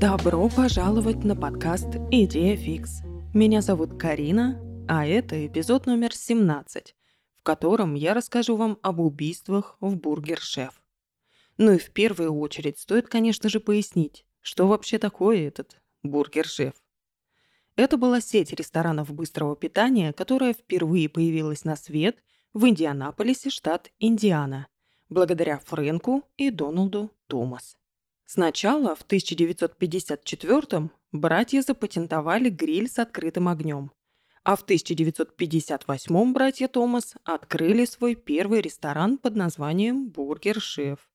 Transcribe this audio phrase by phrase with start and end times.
[0.00, 3.00] Добро пожаловать на подкаст «Идея фикс».
[3.34, 6.94] Меня зовут Карина, а это эпизод номер 17,
[7.40, 10.80] в котором я расскажу вам об убийствах в Burger Chef.
[11.56, 16.74] Ну и в первую очередь стоит, конечно же, пояснить, что вообще такое этот Burger Chef.
[17.74, 22.22] Это была сеть ресторанов быстрого питания, которая впервые появилась на свет
[22.54, 24.68] в Индианаполисе, штат Индиана,
[25.08, 27.77] благодаря Фрэнку и Дональду Томас.
[28.30, 33.90] Сначала, в 1954-м, братья запатентовали гриль с открытым огнем,
[34.44, 41.08] а в 1958-м братья Томас открыли свой первый ресторан под названием «Burger Chef»,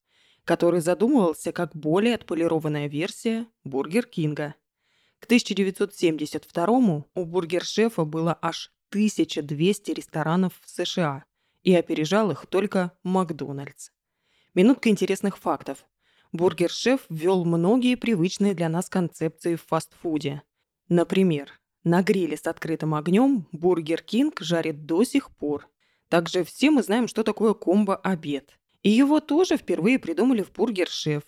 [0.44, 4.56] который задумывался как более отполированная версия «Бургер Кинга».
[5.20, 11.26] К 1972-му у «Burger Chef а» было аж 1200 ресторанов в США,
[11.62, 13.92] и опережал их только Макдональдс.
[14.56, 15.86] Минутка интересных фактов.
[16.34, 20.42] Burger Chef ввел многие привычные для нас концепции в фастфуде.
[20.90, 21.52] Например,
[21.84, 25.70] на гриле с открытым огнем Burger King жарит до сих пор.
[26.10, 28.58] Также все мы знаем, что такое комбо-обед.
[28.82, 31.22] И его тоже впервые придумали в Burger Chef.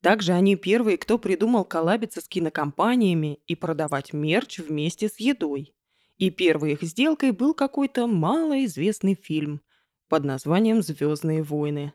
[0.00, 5.74] Также они первые, кто придумал коллабиться с кинокомпаниями и продавать мерч вместе с едой.
[6.18, 9.60] И первой их сделкой был какой-то малоизвестный фильм
[10.08, 11.94] под названием «Звездные войны».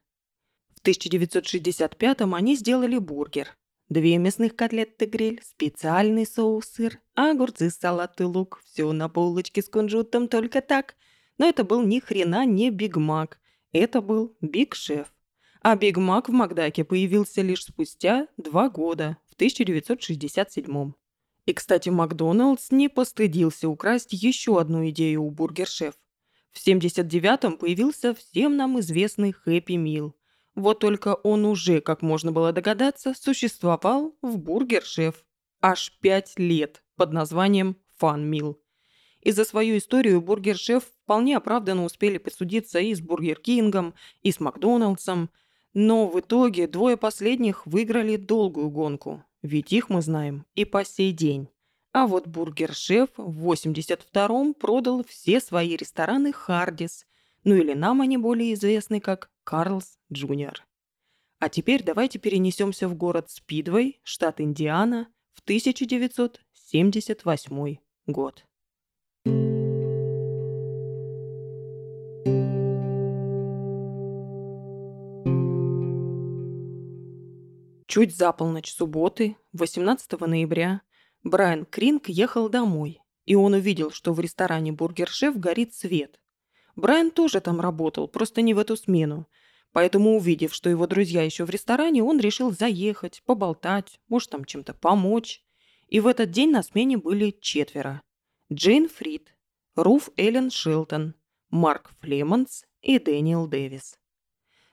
[0.81, 3.55] В 1965-м они сделали бургер.
[3.89, 8.63] Две мясных котлеты гриль, специальный соус-сыр, огурцы, салат и лук.
[8.65, 10.95] Все на булочке с кунжутом только так.
[11.37, 13.39] Но это был ни хрена не Биг Мак.
[13.73, 15.13] Это был Big Chef.
[15.61, 20.93] А Биг Мак в Макдаке появился лишь спустя два года, в 1967
[21.45, 25.93] И, кстати, Макдоналдс не постыдился украсть еще одну идею у Burger Chef.
[26.51, 30.15] В 79-м появился всем нам известный Happy Meal.
[30.55, 35.25] Вот только он уже, как можно было догадаться, существовал в Burger Chef
[35.61, 38.59] аж пять лет под названием Fun Meal.
[39.21, 44.31] И за свою историю Burger Chef вполне оправданно успели посудиться и с Бургер Кингом, и
[44.31, 45.29] с Макдоналдсом,
[45.73, 51.11] но в итоге двое последних выиграли долгую гонку, ведь их мы знаем и по сей
[51.13, 51.47] день.
[51.93, 57.05] А вот Burger Chef в 82-м продал все свои рестораны Hardee's,
[57.43, 60.67] ну или нам они более известны как Carl's Junior.
[61.39, 68.45] А теперь давайте перенесемся в город Спидвей, штат Индиана, в 1978 год.
[77.87, 80.81] Чуть за полночь субботы, 18 ноября,
[81.23, 86.20] Брайан Кринг ехал домой, и он увидел, что в ресторане «Burger Chef» горит свет.
[86.81, 89.27] Брайан тоже там работал, просто не в эту смену.
[89.71, 94.73] Поэтому, увидев, что его друзья еще в ресторане, он решил заехать, поболтать, может, там чем-то
[94.73, 95.41] помочь.
[95.87, 98.01] И в этот день на смене были четверо.
[98.51, 99.33] Джейн Фрид,
[99.75, 101.15] Руф Эллен Шелтон,
[101.49, 103.97] Марк Флемонс и Дэниел Дэвис.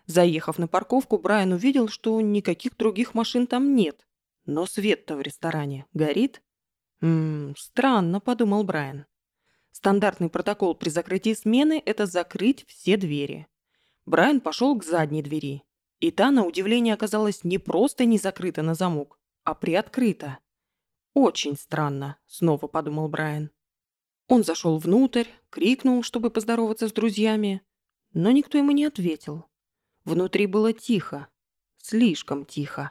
[0.07, 4.07] Заехав на парковку, Брайан увидел, что никаких других машин там нет.
[4.47, 6.43] Но свет-то в ресторане горит.
[7.01, 9.07] «Ммм, странно»,— подумал Брайан.
[9.79, 13.47] Стандартный протокол при закрытии смены– это закрыть все двери.
[14.07, 15.63] Брайан пошел к задней двери.
[16.01, 20.41] И та, на удивление, оказалась не просто не закрыта на замок, а приоткрыта.
[21.15, 23.53] «Очень странно»,– снова подумал Брайан.
[24.27, 27.63] Он зашел внутрь, крикнул, чтобы поздороваться с друзьями,
[28.13, 29.45] но никто ему не ответил.
[30.05, 31.29] Внутри было тихо,
[31.77, 32.91] слишком тихо.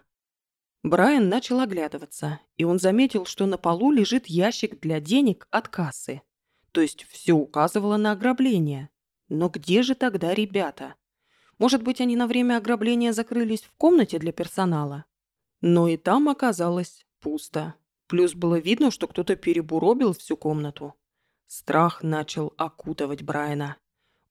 [0.83, 6.21] Брайан начал оглядываться, и он заметил, что на полу лежит ящик для денег от кассы.
[6.77, 8.91] То есть все указывало на ограбление.
[9.29, 10.93] Но где же тогда ребята?
[11.57, 15.05] Может быть, они на время ограбления закрылись в комнате для персонала?
[15.59, 17.73] Но и там оказалось пусто.
[18.05, 20.93] Плюс было видно, что кто-то перебуробил всю комнату.
[21.47, 23.77] Страх начал окутывать Брайана.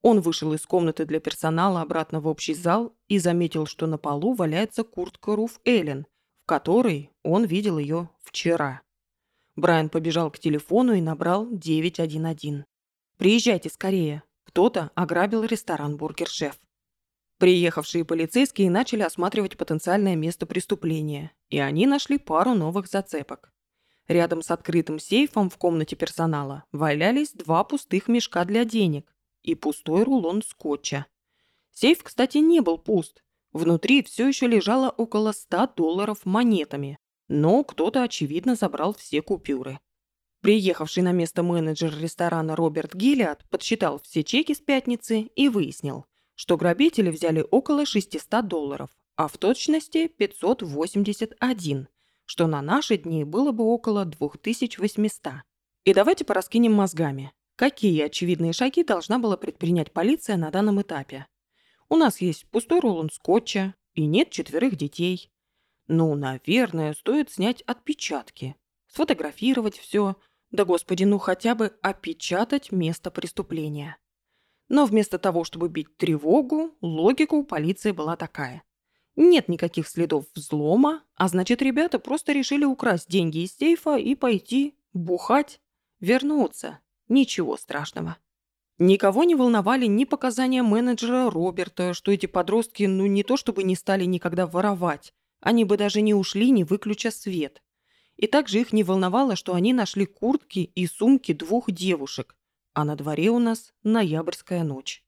[0.02, 4.34] Он вышел из комнаты для персонала обратно в общий зал и заметил, что на полу
[4.34, 6.06] валяется куртка Руф Эллен,
[6.44, 8.82] в которой он видел ее вчера.
[9.56, 12.64] Брайан побежал к телефону и набрал 911.
[13.16, 14.22] «Приезжайте скорее.
[14.44, 16.60] Кто-то ограбил ресторан «Бургер Шеф».
[17.38, 23.52] Приехавшие полицейские начали осматривать потенциальное место преступления, и они нашли пару новых зацепок.
[24.08, 29.12] Рядом с открытым сейфом в комнате персонала валялись два пустых мешка для денег
[29.42, 31.06] и пустой рулон скотча.
[31.72, 33.22] Сейф, кстати, не был пуст.
[33.52, 39.78] Внутри все еще лежало около 100 долларов монетами, но кто-то, очевидно, забрал все купюры.
[40.40, 46.56] Приехавший на место менеджер ресторана Роберт Гиллиад подсчитал все чеки с пятницы и выяснил, что
[46.56, 51.88] грабители взяли около 600 долларов, а в точности 581,
[52.26, 55.32] что на наши дни было бы около 2800.
[55.84, 57.32] И давайте пораскинем мозгами.
[57.56, 61.26] Какие очевидные шаги должна была предпринять полиция на данном этапе?
[61.88, 65.30] У нас есть пустой рулон скотча и нет четверых детей.
[65.88, 68.56] Ну, наверное, стоит снять отпечатки,
[68.88, 70.16] сфотографировать все,
[70.50, 73.98] да господи, ну хотя бы опечатать место преступления.
[74.68, 78.64] Но вместо того, чтобы бить тревогу, логика у полиции была такая.
[79.14, 84.76] Нет никаких следов взлома, а значит, ребята просто решили украсть деньги из сейфа и пойти
[84.92, 85.60] бухать,
[86.00, 86.80] вернуться.
[87.08, 88.16] Ничего страшного.
[88.78, 93.74] Никого не волновали ни показания менеджера Роберта, что эти подростки ну не то чтобы не
[93.76, 97.62] стали никогда воровать, они бы даже не ушли, не выключа свет.
[98.16, 102.36] И также их не волновало, что они нашли куртки и сумки двух девушек,
[102.72, 105.04] а на дворе у нас ноябрьская ночь.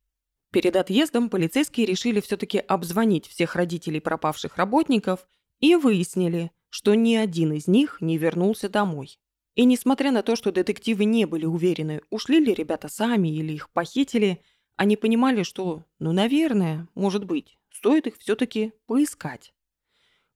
[0.51, 5.27] Перед отъездом полицейские решили все-таки обзвонить всех родителей пропавших работников
[5.61, 9.19] и выяснили, что ни один из них не вернулся домой.
[9.55, 13.71] И несмотря на то, что детективы не были уверены, ушли ли ребята сами или их
[13.71, 14.41] похитили,
[14.77, 19.53] они понимали, что, ну, наверное, может быть, стоит их все-таки поискать.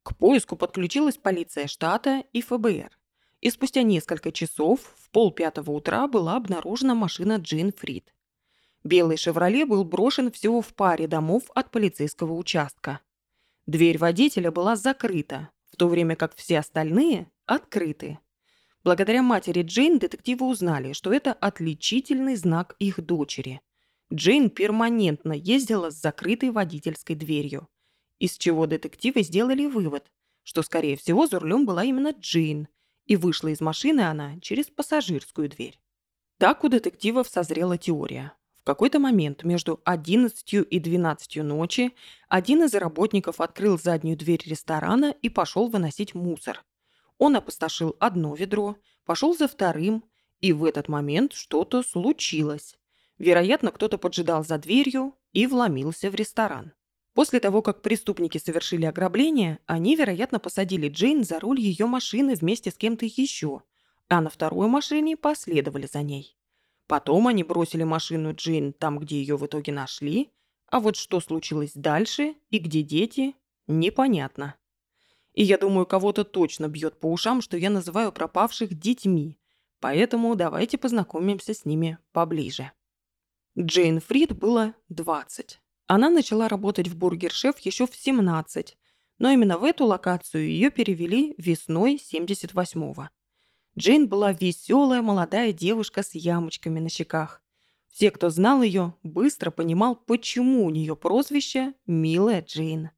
[0.02, 2.90] К поиску подключилась полиция штата и ФБР.
[3.40, 8.12] И спустя несколько часов в полпятого утра была обнаружена машина Джин Фрид.
[8.84, 13.00] Белый «Шевроле» был брошен всего в паре домов от полицейского участка.
[13.66, 18.18] Дверь водителя была закрыта, в то время как все остальные открыты.
[18.82, 23.60] Благодаря матери Джейн детективы узнали, что это отличительный знак их дочери.
[24.12, 27.68] Джейн перманентно ездила с закрытой водительской дверью,
[28.22, 30.04] из чего детективы сделали вывод,
[30.44, 32.68] что, скорее всего, за рулем была именно Джейн,
[33.04, 35.80] и вышла из машины она через пассажирскую дверь.
[36.38, 38.32] Так у детективов созрела теория.
[38.60, 41.96] В какой-то момент между 11 и 12 ночи
[42.28, 46.64] один из работников открыл заднюю дверь ресторана и пошел выносить мусор.
[47.18, 50.04] Он опустошил одно ведро, пошел за вторым,
[50.38, 52.78] и в этот момент что-то случилось.
[53.18, 56.72] Вероятно, кто-то поджидал за дверью и вломился в ресторан.
[57.14, 62.70] После того, как преступники совершили ограбление, они, вероятно, посадили Джейн за руль ее машины вместе
[62.70, 63.62] с кем-то еще,
[64.08, 66.36] а на второй машине последовали за ней.
[66.86, 70.30] Потом они бросили машину Джин там, где ее в итоге нашли,
[70.68, 73.34] а вот что случилось дальше и где дети,
[73.66, 74.56] непонятно.
[75.32, 79.38] И я думаю, кого-то точно бьет по ушам, что я называю пропавших детьми,
[79.80, 82.72] поэтому давайте познакомимся с ними поближе.
[83.58, 85.61] Джейн Фрид было 20.
[85.86, 88.76] Она начала работать в Burger Chef еще в 17,
[89.18, 93.08] но именно в эту локацию ее перевели весной 78-го.
[93.78, 97.42] Джейн была веселая молодая девушка с ямочками на щеках.
[97.88, 102.90] Все, кто знал ее, быстро понимал, почему у нее прозвище «Милая Джейн».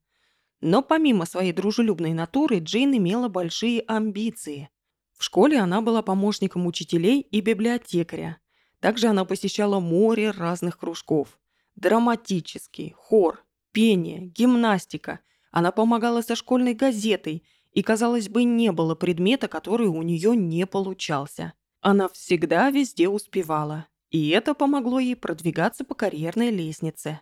[0.61, 4.69] Но помимо своей дружелюбной натуры, Джейн имела большие амбиции.
[5.17, 8.39] В школе она была помощником учителей и библиотекаря.
[8.79, 11.37] Также она посещала море разных кружков.
[11.75, 15.19] Драматический, хор, пение, гимнастика.
[15.51, 17.43] Она помогала со школьной газетой–
[17.75, 21.53] и, казалось бы, не было предмета, который у нее не получался.
[21.81, 27.19] Она всегда везде успевала, и это помогло ей продвигаться по карьерной лестнице.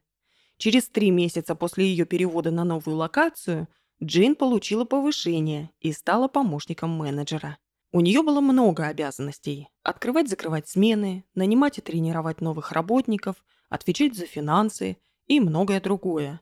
[0.57, 3.67] Через три месяца после ее перевода на новую локацию
[4.01, 7.57] Джин получила повышение и стала помощником менеджера.
[7.91, 14.97] У нее было много обязанностей– открывать-закрывать смены, нанимать и тренировать новых работников, отвечать за финансы
[15.25, 16.41] и многое другое.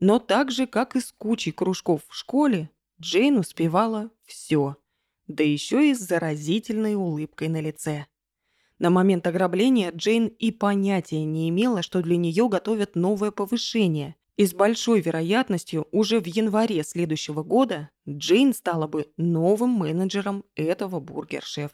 [0.00, 2.68] Но так же, как и с кучей кружков в школе,
[3.00, 4.76] Джейн успевала все,
[5.28, 8.06] да еще и с заразительной улыбкой на лице.
[8.80, 14.44] На момент ограбления Джейн и понятия не имела, что для нее готовят новое повышение, и
[14.44, 21.70] с большой вероятностью уже в январе следующего года Джейн стала бы новым менеджером этого бургер-шеф.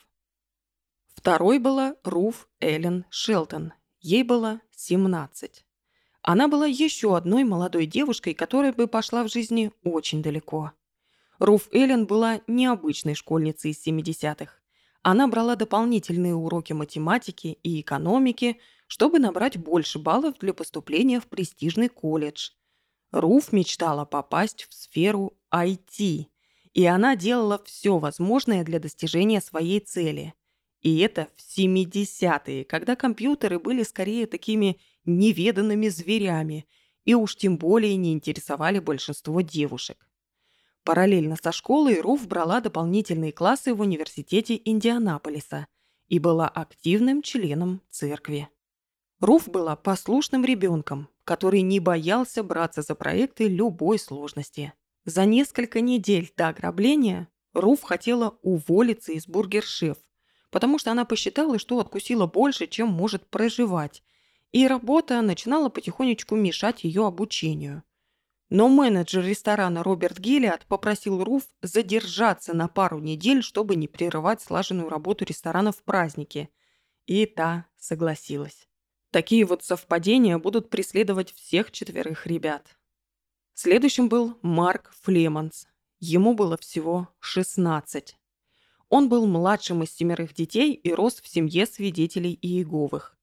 [1.15, 3.73] Второй была Руф Эллен Шелтон.
[4.01, 5.65] Ей было 17.
[6.23, 10.73] Она была еще одной молодой девушкой, которая бы пошла в жизни очень далеко.
[11.39, 14.53] Руф Эллен была необычной школьницей из 70-х.
[15.03, 21.89] Она брала дополнительные уроки математики и экономики, чтобы набрать больше баллов для поступления в престижный
[21.89, 22.51] колледж.
[23.13, 26.27] Руф мечтала попасть в сферу IT,
[26.73, 30.35] и она делала все возможное для достижения своей цели.
[30.81, 36.67] И это в 70-е, когда компьютеры были скорее такими неведанными зверями
[37.05, 40.07] и уж тем более не интересовали большинство девушек.
[40.85, 45.67] Параллельно со школой Руф брала дополнительные классы в университете Индианаполиса
[46.09, 48.49] и была активным членом церкви.
[49.21, 54.73] Руф была послушным ребенком, который не боялся браться за проекты любой сложности.
[55.05, 59.99] За несколько недель до ограбления Руф хотела уволиться из бургер-шеф,
[60.51, 64.03] потому что она посчитала, что откусила больше, чем может проживать,
[64.53, 67.83] и работа начинала потихонечку мешать ее обучению.
[68.51, 74.89] Но менеджер ресторана Роберт Гиллиат попросил Руф задержаться на пару недель, чтобы не прерывать слаженную
[74.89, 76.49] работу ресторана в празднике.
[77.07, 78.69] И та согласилась.
[79.13, 82.77] Такие вот совпадения будут преследовать всех четверых ребят.
[83.55, 85.69] Следующим был Марк Флеманс.
[86.01, 88.17] Ему было всего 16.
[88.91, 93.17] Он был младшим из семерых детей и рос в семье свидетелей Иеговых.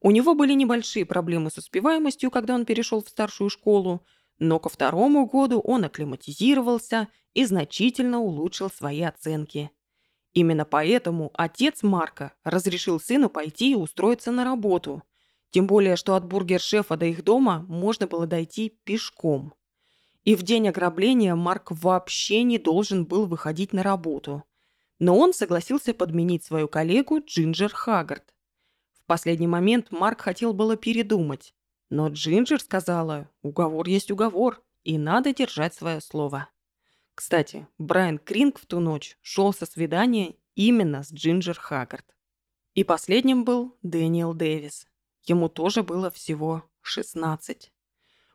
[0.00, 4.02] У него были небольшие проблемы с успеваемостью, когда он перешел в старшую школу,
[4.38, 9.70] но ко второму году он акклиматизировался и значительно улучшил свои оценки.
[10.32, 15.02] Именно поэтому отец Марка разрешил сыну пойти и устроиться на работу.
[15.50, 19.52] Тем более, что от бургер-шефа до их дома можно было дойти пешком.
[20.24, 24.44] И в день ограбления Марк вообще не должен был выходить на работу.
[25.00, 28.32] Но он согласился подменить свою коллегу Джинджер Хаггард.
[28.92, 31.54] В последний момент Марк хотел было передумать,
[31.88, 36.48] но Джинджер сказала, уговор есть уговор, и надо держать свое слово.
[37.14, 42.04] Кстати, Брайан Кринг в ту ночь шел со свидания именно с Джинджер Хаггард.
[42.74, 44.86] И последним был Дэниел Дэвис.
[45.24, 47.72] Ему тоже было всего 16.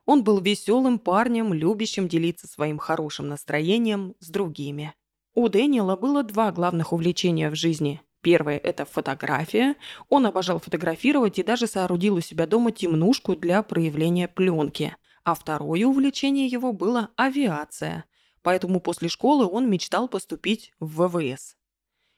[0.06, 4.94] Он был веселым парнем, любящим делиться своим хорошим настроением с другими.
[5.36, 9.76] У Дэниела было два главных увлечения в жизни Первое– это фотография.
[10.10, 14.96] Он обожал фотографировать и даже соорудил у себя дома темнушку для проявления пленки.
[15.24, 18.06] А второе увлечение его было авиация.
[18.42, 21.56] Поэтому после школы он мечтал поступить в ВВС.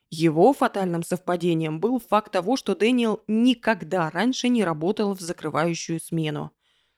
[0.09, 6.51] Его фатальным совпадением был факт того, что Дэниел никогда раньше не работал в закрывающую смену.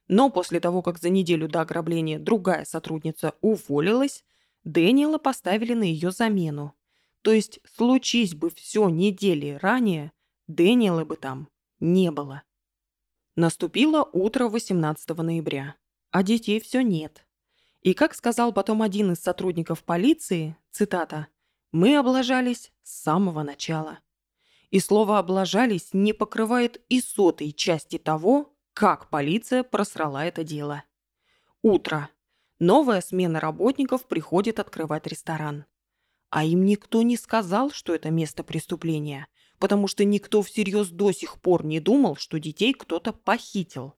[0.07, 4.23] Но после того, как за неделю до ограбления другая сотрудница уволилась,
[4.63, 6.75] Дэниела поставили на ее замену.
[7.21, 10.11] То есть, случись бы все недели ранее,
[10.47, 11.49] Дэниела бы там
[11.79, 12.43] не было.
[13.35, 15.75] Наступило утро 18 ноября,
[16.11, 17.25] а детей все нет.
[17.81, 21.27] И как сказал потом один из сотрудников полиции, цитата,
[21.71, 23.99] «Мы облажались с самого начала».
[24.71, 30.83] И слово «облажались» не покрывает и сотой части того, как полиция просрала это дело.
[31.61, 32.09] Утро.
[32.59, 35.65] Новая смена работников приходит открывать ресторан.
[36.29, 39.27] А им никто не сказал, что это место преступления,
[39.59, 43.95] потому что никто всерьез до сих пор не думал, что детей кто-то похитил.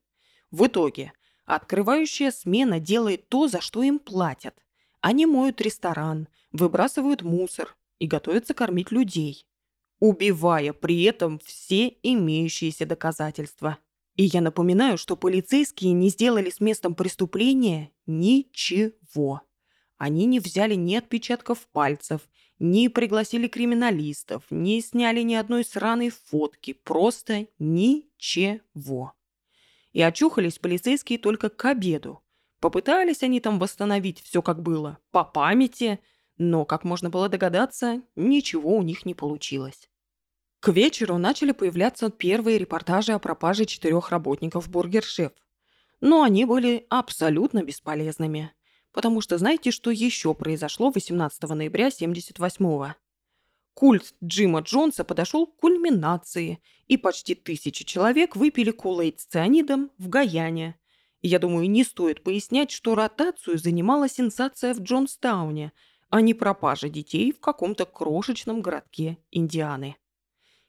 [0.52, 1.12] В итоге,
[1.44, 4.54] открывающая смена делает то, за что им платят.
[5.00, 9.44] Они моют ресторан, выбрасывают мусор и готовятся кормить людей,
[9.98, 13.78] убивая при этом все имеющиеся доказательства.
[14.16, 19.42] И я напоминаю, что полицейские не сделали с местом преступления ничего.
[19.96, 22.22] Они не взяли ни отпечатков пальцев,
[22.58, 29.14] ни пригласили криминалистов, ни сняли ни одной сраной фотки, просто ничего.
[29.92, 32.22] И очухались полицейские только к обеду.
[32.60, 36.00] Попытались они там восстановить все как было, по памяти,
[36.38, 39.88] но, как можно было догадаться, ничего у них не получилось.
[40.62, 45.32] К вечеру начали появляться первые репортажи о пропаже четырех работников бургер-шеф.
[46.00, 48.52] Но они были абсолютно бесполезными.
[48.92, 52.94] Потому что знаете, что еще произошло 18 ноября 78-го?
[53.74, 60.08] Культ Джима Джонса подошел к кульминации, и почти тысячи человек выпили кулейт с цианидом в
[60.08, 60.76] Гаяне.
[61.22, 65.72] Я думаю, не стоит пояснять, что ротацию занимала сенсация в Джонстауне,
[66.08, 69.96] а не пропажа детей в каком-то крошечном городке Индианы.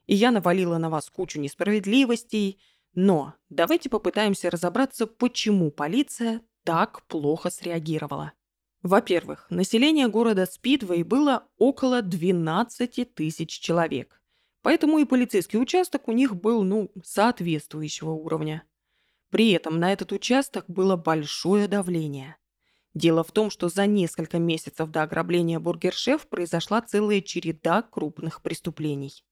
[0.06, 2.60] И я навалила на вас кучу несправедливостей,
[2.94, 8.34] но давайте попытаемся разобраться, почему полиция так плохо среагировала.
[8.82, 14.22] Во-первых, население города Спидвей было около 12 тысяч человек.
[14.62, 18.64] Поэтому и полицейский участок у них был, ну, соответствующего уровня.
[19.30, 22.38] При этом на этот участок было большое давление.
[22.94, 29.24] Дело в том, что за несколько месяцев до ограбления бургершеф произошла целая череда крупных преступлений.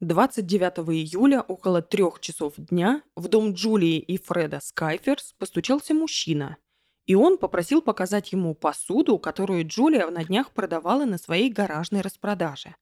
[0.00, 6.58] 29 июля около трех часов дня в дом Джулии и Фреда Скайферс постучался мужчина
[7.06, 12.74] и он попросил показать ему посуду, которую Джулия на днях продавала на своей гаражной распродаже.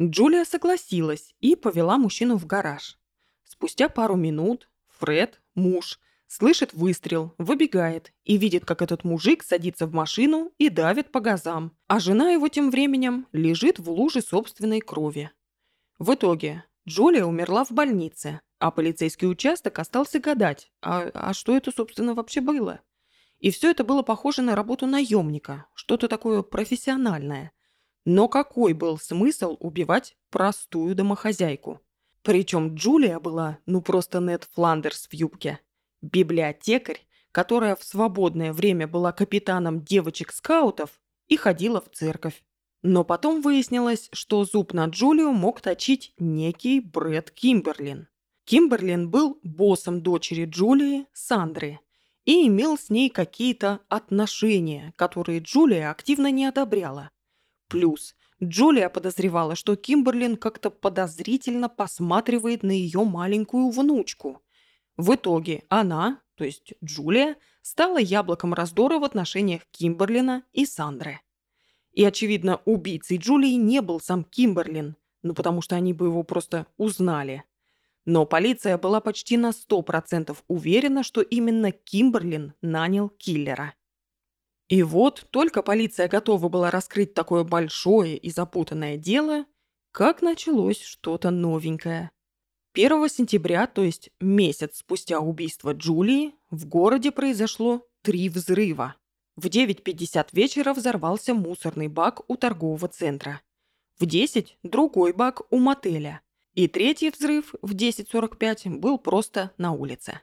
[0.00, 2.98] Джулия согласилась и повела мужчину в гараж.
[3.44, 9.92] Спустя пару минут Фред, муж, слышит выстрел, выбегает и видит, как этот мужик садится в
[9.92, 15.30] машину и давит по газам, а жена его тем временем лежит в луже собственной крови.
[16.00, 21.72] В итоге Джулия умерла в больнице, а полицейский участок остался гадать, а, а что это,
[21.72, 22.80] собственно, вообще было?
[23.38, 27.52] И все это было похоже на работу наемника, что-то такое профессиональное.
[28.06, 31.82] Но какой был смысл убивать простую домохозяйку?
[32.22, 35.60] Причем Джулия была, ну просто Нед Фландерс в юбке.
[36.00, 42.42] Библиотекарь, которая в свободное время была капитаном девочек-скаутов и ходила в церковь.
[42.82, 48.08] Но потом выяснилось, что зуб на Джулию мог точить некий Брэд Кимберлин.
[48.44, 51.80] Кимберлин был боссом дочери Джулии, Сандры,
[52.24, 57.10] и имел с ней какие-то отношения, которые Джулия активно не одобряла.
[57.68, 64.42] Плюс Джулия подозревала, что Кимберлин как-то подозрительно посматривает на ее маленькую внучку.
[64.96, 71.20] В итоге она, то есть Джулия, стала яблоком раздора в отношениях Кимберлина и Сандры.
[72.00, 76.66] И, очевидно, убийцей Джулии не был сам Кимберлин, ну потому что они бы его просто
[76.78, 77.44] узнали.
[78.06, 83.74] Но полиция была почти на 100% уверена, что именно Кимберлин нанял киллера.
[84.70, 89.44] И вот только полиция готова была раскрыть такое большое и запутанное дело,
[89.92, 92.12] как началось что-то новенькое.
[92.72, 98.96] 1 сентября, то есть месяц спустя убийства Джулии, в городе произошло три взрыва.
[99.36, 103.40] В 9.50 вечера взорвался мусорный бак у торгового центра.
[103.98, 106.22] В 10– другой бак у мотеля.
[106.54, 110.20] И третий взрыв в 10.45 был просто на улице.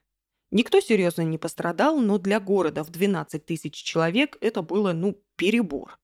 [0.51, 5.99] Никто серьезно не пострадал, но для города в 12 тысяч человек это было, ну, перебор.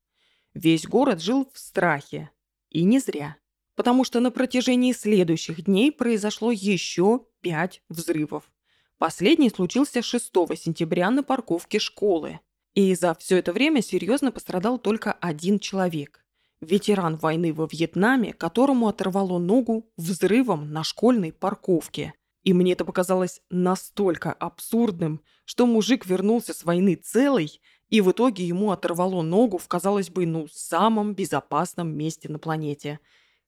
[0.53, 2.29] Весь город жил в страхе.
[2.69, 3.38] И не зря.
[3.75, 8.51] Потому что на протяжении следующих дней произошло еще пять взрывов.
[8.98, 12.39] Последний случился 6 сентября на парковке школы.
[12.74, 16.25] И за все это время серьезно пострадал только один человек.
[16.60, 22.13] Ветеран войны во Вьетнаме, которому оторвало ногу взрывом на школьной парковке.
[22.44, 28.46] И мне это показалось настолько абсурдным, что мужик вернулся с войны целый, и в итоге
[28.48, 33.00] ему оторвало ногу в, казалось бы, ну, самом безопасном месте на планете.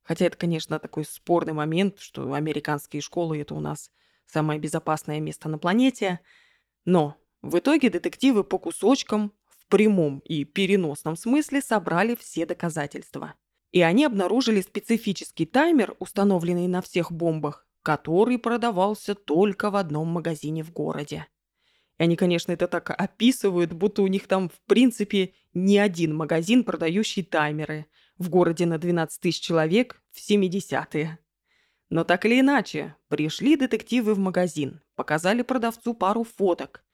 [0.03, 3.89] Хотя это, конечно, такой спорный момент, что американские школы– это у нас
[4.27, 6.19] самое безопасное место на планете.
[6.85, 13.35] Но в итоге детективы по кусочкам в прямом и переносном смысле собрали все доказательства.
[13.71, 20.63] И они обнаружили специфический таймер, установленный на всех бомбах, который продавался только в одном магазине
[20.63, 21.27] в городе.
[21.99, 26.63] И они, конечно, это так описывают, будто у них там, в принципе, не один магазин,
[26.63, 27.85] продающий таймеры.
[28.17, 31.19] В городе на 12 тысяч человек в 70-е.
[31.89, 36.84] Но так или иначе, пришли детективы в магазин, показали продавцу пару фоток,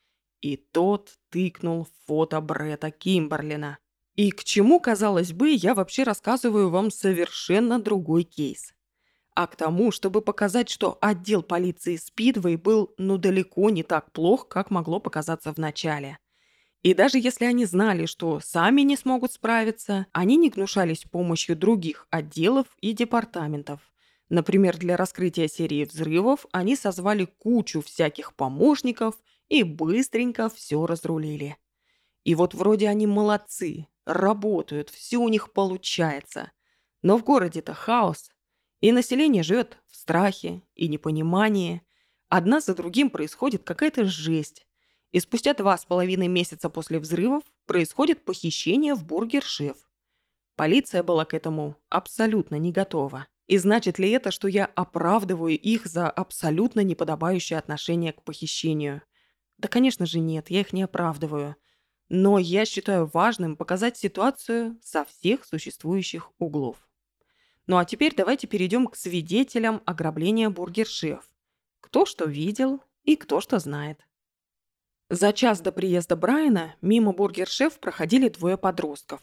[0.42, 3.78] и тот тыкнул фото Бретта Кимберлина.
[4.16, 8.74] И к чему, казалось бы, я вообще рассказываю вам совершенно другой кейс.
[9.34, 14.48] А к тому, чтобы показать, что отдел полиции Спидвей был ну далеко не так плох,
[14.50, 16.20] как могло показаться в начале.
[16.84, 22.08] И даже если они знали, что сами не смогут справиться, они не гнушались помощью других
[22.10, 23.80] отделов и департаментов.
[24.30, 29.16] Например, для раскрытия серии взрывов они созвали кучу всяких помощников
[29.52, 31.58] и быстренько все разрулили.
[32.24, 36.54] И вот вроде они молодцы, работают, все у них получается.
[37.02, 38.32] Но в городе-то хаос,
[38.80, 41.82] и население живет в страхе и непонимании.
[42.30, 44.66] Одна за другим происходит какая-то жесть.
[45.12, 49.76] И спустя два с половиной месяца после взрывов происходит похищение в бургер-шеф.
[50.56, 53.28] Полиция была к этому абсолютно не готова.
[53.48, 59.02] И значит ли это, что я оправдываю их за абсолютно неподобающее отношение к похищению?
[59.62, 61.56] Да, конечно же, нет, я их не оправдываю.
[62.10, 66.78] Но я считаю важным показать ситуацию со всех существующих углов.
[67.68, 71.30] Ну а теперь давайте перейдем к свидетелям ограбления бургер-шеф.
[71.80, 74.00] Кто что видел и кто что знает.
[75.10, 79.22] За час до приезда Брайана мимо бургер-шеф проходили двое подростков.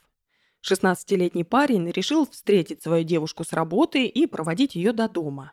[0.62, 5.53] 16-летний парень решил встретить свою девушку с работы и проводить ее до дома.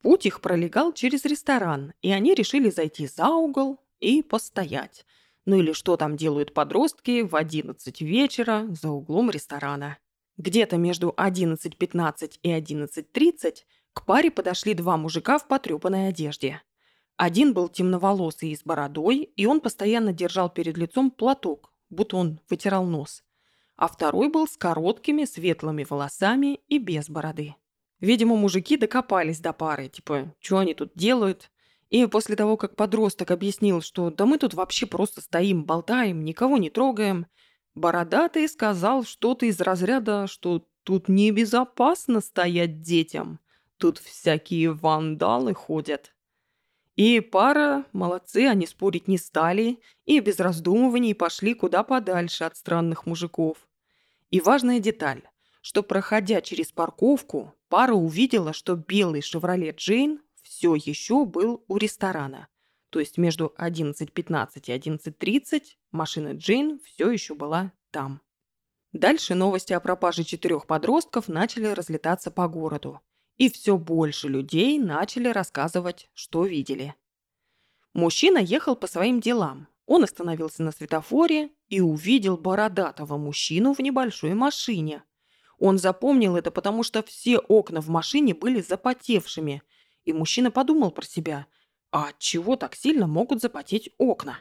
[0.00, 5.06] Путь их пролегал через ресторан, и они решили зайти за угол, и постоять.
[5.46, 9.98] Ну или что там делают подростки в 11 вечера за углом ресторана.
[10.36, 13.54] Где-то между 11.15 и 11.30
[13.92, 16.62] к паре подошли два мужика в потрепанной одежде.
[17.16, 22.40] Один был темноволосый и с бородой, и он постоянно держал перед лицом платок, будто он
[22.48, 23.22] вытирал нос.
[23.76, 27.54] А второй был с короткими светлыми волосами и без бороды.
[28.00, 31.51] Видимо, мужики докопались до пары, типа, что они тут делают,
[31.92, 36.56] и после того, как подросток объяснил, что да мы тут вообще просто стоим, болтаем, никого
[36.56, 37.26] не трогаем,
[37.74, 43.40] Бородатый сказал что-то из разряда, что тут небезопасно стоять детям,
[43.78, 46.14] тут всякие вандалы ходят.
[46.96, 53.06] И пара, молодцы, они спорить не стали, и без раздумываний пошли куда подальше от странных
[53.06, 53.56] мужиков.
[54.30, 55.22] И важная деталь.
[55.64, 60.20] что, проходя через парковку, пара увидела, что белый «Шевроле Джейн»
[60.62, 62.46] все еще был у ресторана.
[62.90, 68.20] То есть между 11.15 и 11.30 машина Джейн все еще была там.
[68.92, 73.00] Дальше новости о пропаже четырех подростков начали разлетаться по городу.
[73.38, 76.94] И все больше людей начали рассказывать, что видели.
[77.92, 79.66] Мужчина ехал по своим делам.
[79.86, 85.02] Он остановился на светофоре и увидел бородатого мужчину в небольшой машине.
[85.58, 89.62] Он запомнил это, потому что все окна в машине были запотевшими,
[90.04, 91.46] и мужчина подумал про себя,
[91.90, 94.38] а от чего так сильно могут запотеть окна?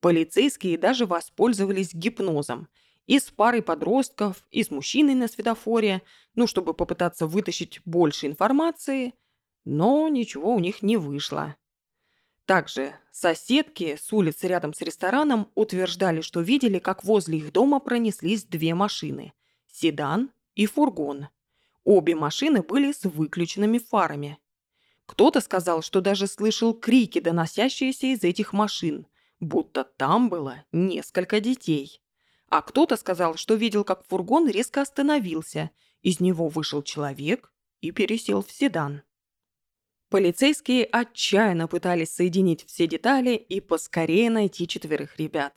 [0.00, 2.68] Полицейские даже воспользовались гипнозом–
[3.08, 6.02] и с парой подростков, и с мужчиной на светофоре,
[6.34, 9.14] ну, чтобы попытаться вытащить больше информации,
[9.64, 11.56] но ничего у них не вышло.
[12.44, 18.44] Также соседки с улицы рядом с рестораном утверждали, что видели, как возле их дома пронеслись
[18.44, 19.32] две машины–
[19.72, 21.28] седан и фургон.
[21.84, 24.38] Обе машины были с выключенными фарами.
[25.08, 29.06] Кто-то сказал, что даже слышал крики, доносящиеся из этих машин,
[29.40, 32.02] будто там было несколько детей.
[32.50, 35.70] А кто-то сказал, что видел, как фургон резко остановился.
[36.02, 39.02] Из него вышел человек и пересел в седан.
[40.10, 45.56] Полицейские отчаянно пытались соединить все детали и поскорее найти четверых ребят.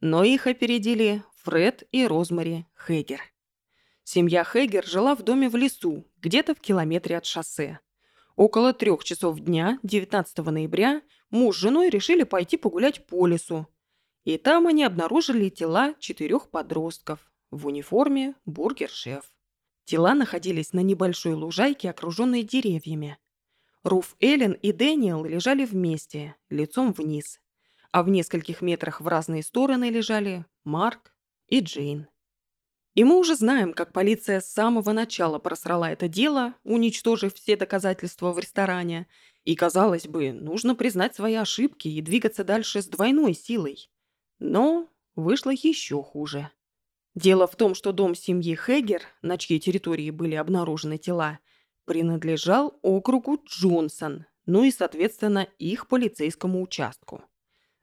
[0.00, 3.20] Но их опередили Фред и Розмари Хейгер.
[4.04, 7.78] Семья Хейгер жила в доме в лесу, где-то в километре от шоссе.
[8.40, 13.66] Около трех часов дня, 19 ноября, муж с женой решили пойти погулять по лесу,
[14.24, 19.30] и там они обнаружили тела четырех подростков в униформе бургер-шеф.
[19.84, 23.18] Тела находились на небольшой лужайке, окруженной деревьями.
[23.82, 27.42] Руф Эллен и Дэниел лежали вместе, лицом вниз.
[27.92, 31.12] А в нескольких метрах в разные стороны лежали Марк
[31.48, 32.08] и Джейн.
[32.94, 38.32] И мы уже знаем, как полиция с самого начала просрала это дело, уничтожив все доказательства
[38.32, 39.06] в ресторане.
[39.44, 43.90] И, казалось бы, нужно признать свои ошибки и двигаться дальше с двойной силой.
[44.38, 46.50] Но вышло еще хуже.
[47.14, 51.38] Дело в том, что дом семьи Хегер, на чьей территории были обнаружены тела,
[51.84, 57.22] принадлежал округу Джонсон, ну и, соответственно, их полицейскому участку.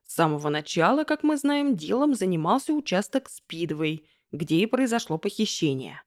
[0.06, 6.02] С самого начала, как мы знаем, делом занимался участок Спидвей, где и произошло похищение.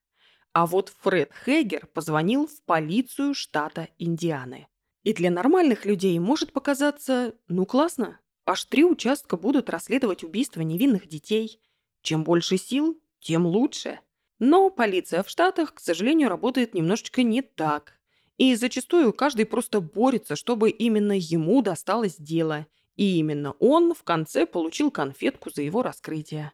[0.53, 4.67] А вот Фред Хегер позвонил в полицию штата Индианы.
[5.03, 11.07] И для нормальных людей может показаться, ну классно, Аж три участка будут расследовать убийства невинных
[11.07, 11.61] детей.
[12.03, 14.01] Чем больше сил, тем лучше.
[14.41, 17.93] Но полиция в Штатах, к сожалению, работает немножечко не так.
[18.39, 22.67] И зачастую каждый просто борется, чтобы именно ему досталось дело.
[22.97, 26.51] И именно он в конце получил конфетку за его раскрытие.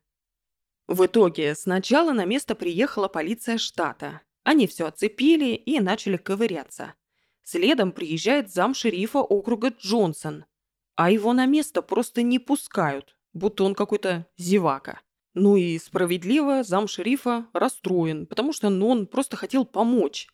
[0.88, 4.20] В итоге сначала на место приехала полиция штата.
[4.44, 6.94] Они все оцепили и начали ковыряться.
[7.42, 10.44] Следом приезжает зам шерифа округа Джонсон–
[10.96, 15.01] а его на место просто не пускают, будто он какой-то зевака.
[15.35, 20.29] Ну и справедливо зам шерифа расстроен, потому что ну, он просто хотел помочь.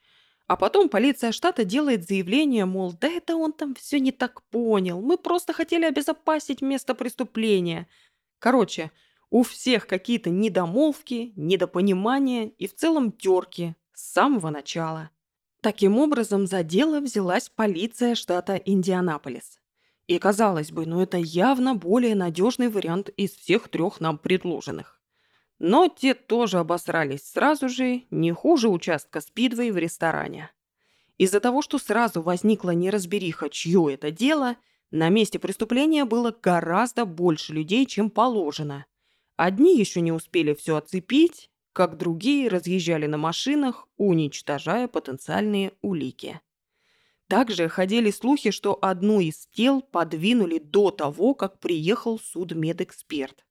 [0.47, 5.03] А потом полиция штата делает заявление, мол, да это он там все не так понял,
[5.03, 7.89] мы просто хотели обезопасить место преступления.
[8.39, 8.93] Короче,
[9.33, 15.09] у всех какие-то недомолвки, недопонимания и в целом терки с самого начала.
[15.63, 19.59] Таким образом, за дело взялась полиция штата Индианаполис.
[20.07, 25.01] И казалось бы, ну это явно более надежный вариант из всех трех нам предложенных.
[25.59, 30.51] Но те тоже обосрались сразу же, не хуже участка Спидвей в ресторане.
[31.17, 34.57] Из-за того, что сразу возникла неразбериха, чье это дело,
[34.91, 38.85] на месте преступления было гораздо больше людей, чем положено.
[39.45, 46.41] Одни еще не успели все оцепить, как другие разъезжали на машинах, уничтожая потенциальные улики.
[47.27, 53.45] Также ходили слухи, что одну из тел подвинули до того, как приехал судмедэксперт.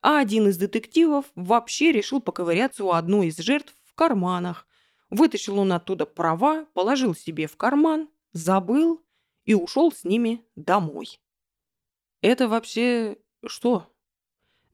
[0.00, 4.66] А один из детективов вообще решил поковыряться у одной из жертв в карманах.
[5.10, 9.04] Вытащил он оттуда права, положил себе в карман, забыл
[9.44, 11.20] и ушел с ними домой.
[12.22, 13.93] Это вообще что?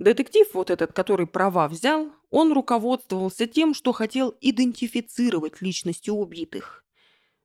[0.01, 6.87] Детектив вот этот, который права взял, он руководствовался тем, что хотел идентифицировать личности убитых.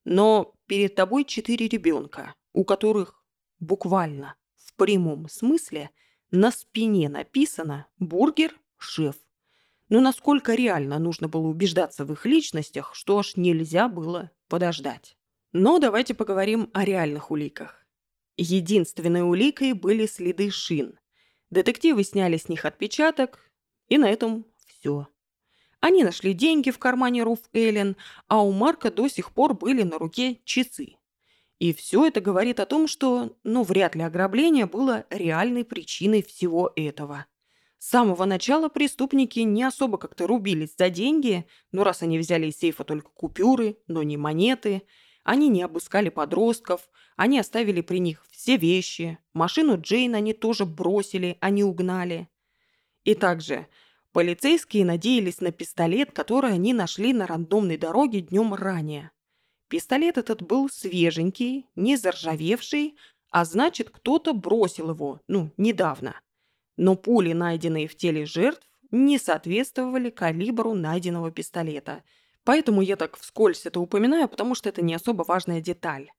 [0.06, 3.22] Но перед тобой четыре ребенка, у которых
[3.60, 5.90] буквально в прямом смысле
[6.32, 9.18] на спине написано «бургер-шеф».
[9.90, 15.18] Но насколько реально нужно было убеждаться в их личностях, что аж нельзя было подождать.
[15.52, 17.86] Но давайте поговорим о реальных уликах.
[18.38, 20.98] Единственной уликой были следы шин.
[21.50, 23.40] Детективы сняли с них отпечаток,
[23.88, 25.08] и на этом все.
[25.80, 27.96] Они нашли деньги в кармане Руф Эллен,
[28.28, 30.96] а у Марка до сих пор были на руке часы.
[31.60, 36.72] И все это говорит о том, что, ну, вряд ли ограбление было реальной причиной всего
[36.76, 37.28] этого.
[37.78, 42.58] С самого начала преступники не особо как-то рубились за деньги, но раз они взяли из
[42.58, 44.82] сейфа только купюры, но не монеты,
[45.24, 51.38] они не обыскали подростков, они оставили при них все вещи, машину Джейн они тоже бросили,
[51.40, 52.28] а не угнали.
[53.04, 53.68] И также
[54.12, 59.12] полицейские надеялись на пистолет, который они нашли на рандомной дороге днем ранее.
[59.68, 62.96] Пистолет этот был свеженький, не заржавевший,
[63.32, 66.16] а значит, кто-то бросил его, ну, недавно
[66.78, 72.04] но пули, найденные в теле жертв, не соответствовали калибру найденного пистолета.
[72.44, 76.12] Поэтому я так вскользь это упоминаю, потому что это не особо важная деталь.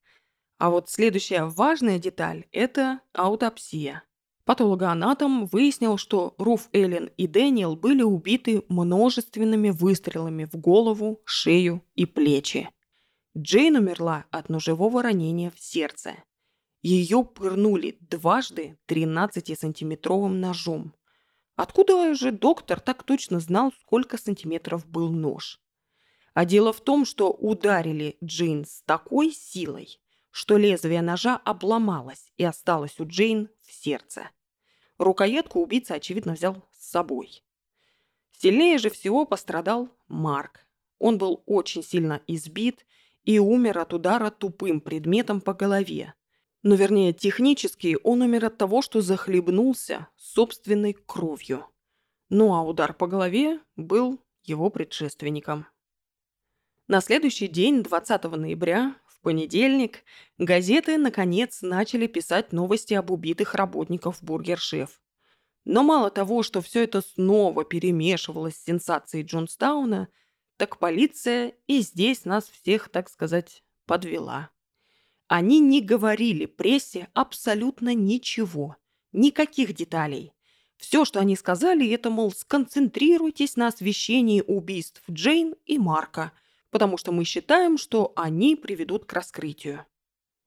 [0.58, 4.04] А вот следующая важная деталь– это аутопсия.
[4.46, 12.06] Патологоанатом выяснил, что Руф Эллен и Дэниел были убиты множественными выстрелами в голову, шею и
[12.06, 12.70] плечи.
[13.36, 16.14] Джейн умерла от ножевого ранения в сердце.
[16.80, 20.94] Ее пырнули дважды 13-сантиметровым ножом.
[21.56, 25.60] Откуда же доктор так точно знал, сколько сантиметров был нож?
[26.32, 29.98] А дело в том, что ударили Джейн с такой силой,
[30.36, 34.28] что лезвие ножа обломалось и осталось у Джейн в сердце.
[34.98, 37.42] Рукоятку убийца, очевидно, взял с собой.
[38.32, 40.66] Сильнее же всего пострадал Марк.
[40.98, 42.84] Он был очень сильно избит
[43.24, 46.12] и умер от удара тупым предметом по голове,
[46.62, 51.64] но вернее технически он умер от того, что захлебнулся собственной кровью.
[52.28, 55.66] Ну а удар по голове был его предшественником.
[56.88, 58.96] На следующий день, 20 ноября,
[59.26, 60.04] понедельник,
[60.38, 65.00] газеты, наконец, начали писать новости об убитых работников Burger Chef.
[65.64, 70.06] Но мало того, что все это снова перемешивалось с сенсацией Джонстауна,
[70.56, 74.50] так полиция и здесь нас всех, так сказать, подвела.
[75.26, 78.76] Они не говорили прессе абсолютно ничего,
[79.10, 80.34] никаких деталей.
[80.76, 86.30] Все, что они сказали, это, мол, сконцентрируйтесь на освещении убийств Джейн и Марка,
[86.70, 89.86] потому что мы считаем, что они приведут к раскрытию.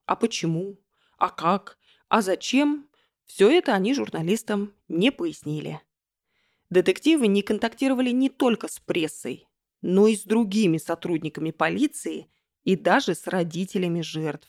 [0.05, 0.77] А почему?
[1.17, 1.77] А как?
[2.07, 2.87] А зачем?
[3.25, 5.81] Все это они журналистам не пояснили.
[6.69, 9.47] Детективы не контактировали не только с прессой,
[9.81, 12.27] но и с другими сотрудниками полиции
[12.63, 14.47] и даже с родителями жертв.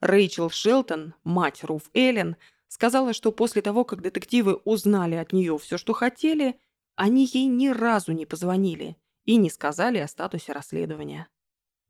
[0.00, 2.36] Рэйчел Шелтон, мать Руф Эллен,
[2.68, 6.58] сказала, что после того, как детективы узнали от нее все, что хотели,
[6.94, 8.96] они ей ни разу не позвонили
[9.28, 11.28] и не сказали о статусе расследования.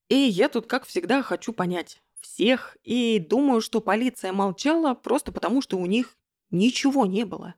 [0.08, 5.62] И я тут, как всегда, хочу понять всех и думаю, что полиция молчала просто потому,
[5.62, 6.16] что у них
[6.50, 7.54] ничего не было.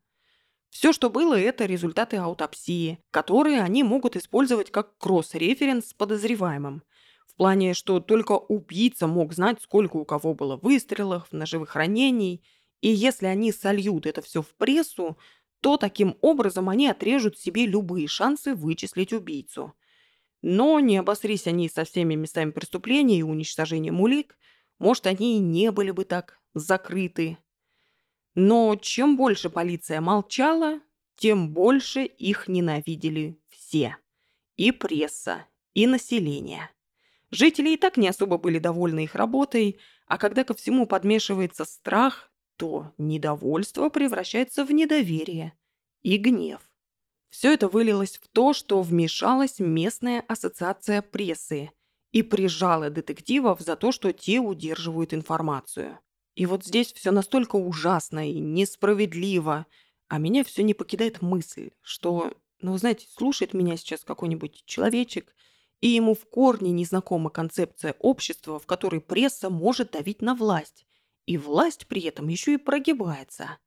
[0.69, 6.83] Все, что было, это результаты аутопсии, которые они могут использовать как кросс-референс с подозреваемым
[7.41, 12.45] плане, что только убийца мог знать, сколько у кого было выстрелов, ножевых ранений,
[12.83, 15.17] и если они сольют это все в прессу,
[15.61, 19.75] то таким образом они отрежут себе любые шансы вычислить убийцу.
[20.43, 24.39] Но не обосрись они со всеми местами преступления и уничтожением улик,
[24.79, 27.37] может, они и не были бы так закрыты.
[28.35, 30.81] Но чем больше полиция молчала,
[31.17, 33.99] тем больше их ненавидели все.
[34.57, 35.45] И пресса,
[35.75, 36.71] и население.
[37.31, 42.30] Жители и так не особо были довольны их работой, а когда ко всему подмешивается страх,
[42.61, 45.55] то недовольство превращается в недоверие
[46.03, 46.61] и гнев.
[47.31, 51.71] Все это вылилось в то, что вмешалась местная ассоциация прессы
[52.13, 55.99] и прижала детективов за то, что те удерживают информацию.
[56.35, 59.65] И вот здесь все настолько ужасно и несправедливо,
[60.09, 65.35] а меня все не покидает мысль, что, ну, знаете, слушает меня сейчас какой-нибудь человечек–
[65.81, 70.87] и ему в корне незнакома концепция общества, в которой пресса может давить на власть,
[71.31, 73.59] и власть при этом еще и прогибается.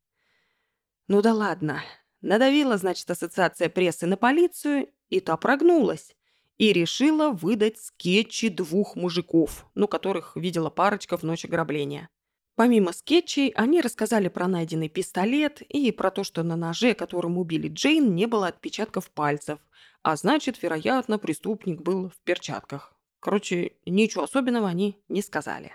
[1.08, 1.82] Ну да ладно,
[2.20, 6.14] надавила, значит, ассоциация прессы на полицию, и та прогнулась,
[6.58, 12.10] и решила выдать скетчи двух мужиков, ну, которых видела парочка в ночь ограбления.
[12.56, 17.70] Помимо скетчей, они рассказали про найденный пистолет и про то, что на ноже, которым убили
[17.70, 19.60] Джейн, не было отпечатков пальцев,
[20.02, 22.94] а значит, вероятно, преступник был в перчатках.
[23.22, 25.72] Короче, ничего особенного они не сказали.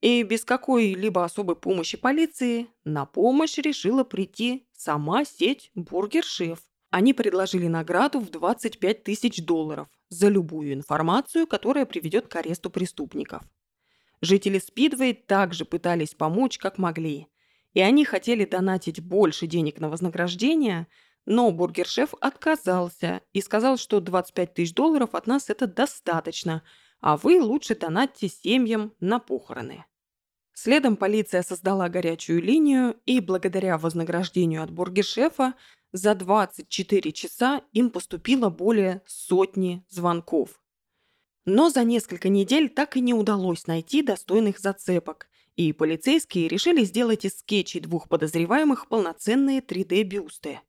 [0.00, 6.60] И без какой-либо особой помощи полиции на помощь решила прийти сама сеть «Бургер-шеф».
[6.90, 13.42] Они предложили награду в 25 тысяч долларов за любую информацию, которая приведет к аресту преступников.
[14.20, 17.26] Жители Спидвей также пытались помочь, как могли.
[17.74, 20.86] И они хотели донатить больше денег на вознаграждение–
[21.30, 26.62] Но бургер-шеф отказался и сказал, что 25 тысяч долларов от нас это достаточно,
[27.00, 29.84] а вы лучше донатьте семьям на похороны.
[30.52, 35.54] Следом полиция создала горячую линию, и благодаря вознаграждению от бургер-шефа
[35.92, 40.60] за 24 часа им поступило более сотни звонков.
[41.44, 47.24] Но за несколько недель так и не удалось найти достойных зацепок, и полицейские решили сделать
[47.24, 50.60] из скетчей двух подозреваемых полноценные 3D-бюсты.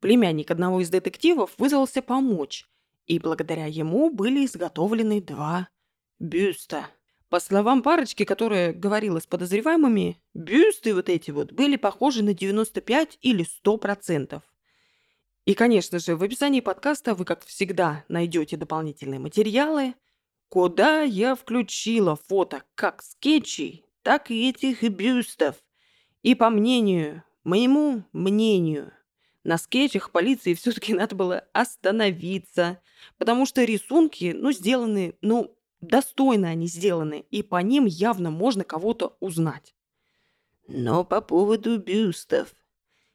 [0.00, 2.66] Племянник одного из детективов вызвался помочь,
[3.08, 5.68] и благодаря ему были изготовлены два
[6.20, 6.86] бюста.
[7.30, 13.18] По словам парочки, которая говорила с подозреваемыми, бюсты вот эти вот были похожи на 95
[13.20, 14.40] или 100%.
[15.44, 19.94] И, конечно же, в описании подкаста вы, как всегда, найдете дополнительные материалы,
[20.48, 25.56] куда я включила фото как скетчей, так и этих бюстов.
[26.22, 28.92] И по мнению, моему мнению,
[29.48, 32.80] на скетчах полиции все-таки надо было остановиться,
[33.16, 39.16] потому что рисунки, ну, сделаны, ну, достойно они сделаны, и по ним явно можно кого-то
[39.20, 39.74] узнать.
[40.66, 42.54] Но по поводу бюстов.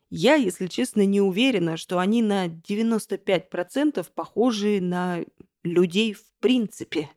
[0.09, 5.23] Я, если честно, не уверена, что они на 95% похожи на
[5.63, 7.11] людей в принципе.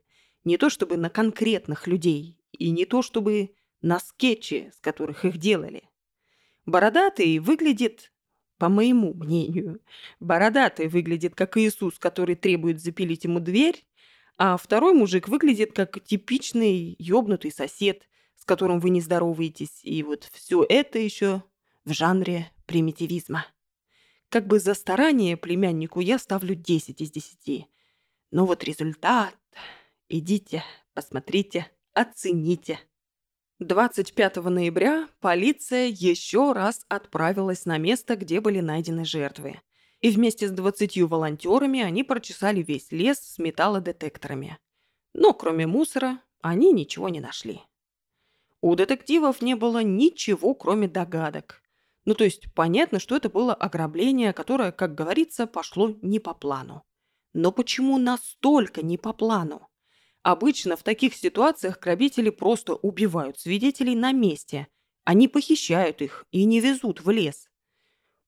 [0.45, 5.39] Не то чтобы на конкретных людей, и не то чтобы на скетчи, с которых их
[5.39, 5.89] делали.
[6.67, 8.13] Бородатый выглядит,
[8.59, 9.81] по моему мнению,
[10.21, 13.87] бородатый выглядит как Иисус, который требует запилить ему дверь,
[14.39, 20.29] а второй мужик выглядит как типичный ёбнутый сосед, с которым вы не здороваетесь, и вот
[20.33, 21.43] все это еще
[21.85, 23.47] в жанре примитивизма.
[24.29, 27.67] Как бы за старание племяннику я ставлю 10 из 10.
[28.33, 29.37] Но вот результат
[30.09, 30.63] Идите,
[30.95, 32.79] посмотрите, оцените.
[33.59, 39.63] 25 ноября полиция еще раз отправилась на место, где были найдены жертвы.
[40.03, 44.59] И вместе с 20 волонтерами они прочесали весь лес с металлодетекторами.
[45.15, 47.63] Но кроме мусора они ничего не нашли.
[48.61, 51.63] У детективов не было ничего, кроме догадок.
[52.05, 56.85] Ну, то есть понятно, что это было ограбление, которое, как говорится, пошло не по плану.
[57.33, 59.67] Но почему настолько не по плану?
[60.27, 64.67] Обычно в таких ситуациях грабители просто убивают свидетелей на месте.
[65.05, 67.49] Они похищают их и не везут в лес.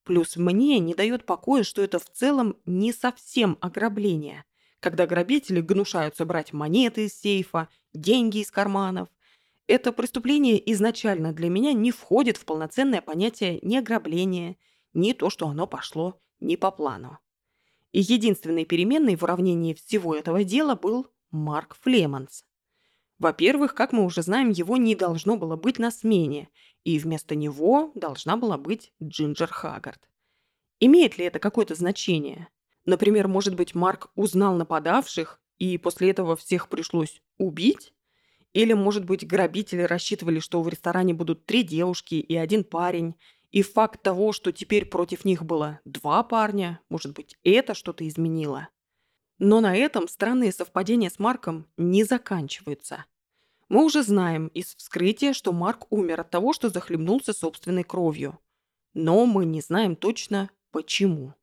[0.05, 4.45] Плюс мне не дает покоя, что это в целом не совсем ограбление,
[4.79, 9.09] когда грабители гнушаются брать монеты из сейфа, деньги из карманов.
[9.67, 14.57] Это преступление изначально для меня не входит в полноценное понятие ни ограбления,
[14.95, 17.19] ни то, что оно пошло не по плану.
[17.91, 22.45] И единственной переменной в уравнении всего этого дела был Марк Флеманс.
[23.19, 26.49] Во-первых, как мы уже знаем, его не должно было быть на смене,
[26.85, 30.01] и вместо него должна была быть Джинджер Хаггард.
[30.81, 32.49] Имеет ли это какое-то значение?
[32.85, 37.93] Например, может быть, Марк узнал нападавших, и после этого всех пришлось убить?
[38.53, 43.14] Или, может быть, грабители рассчитывали, что в ресторане будут три девушки и один парень,
[43.51, 48.69] и факт того, что теперь против них было два парня, может быть, это что-то изменило?
[49.38, 53.05] Но на этом странные совпадения с Марком не заканчиваются.
[53.68, 58.38] Мы уже знаем из вскрытия, что Марк умер от того, что захлебнулся собственной кровью.
[58.94, 61.35] Но мы не знаем точно, почему.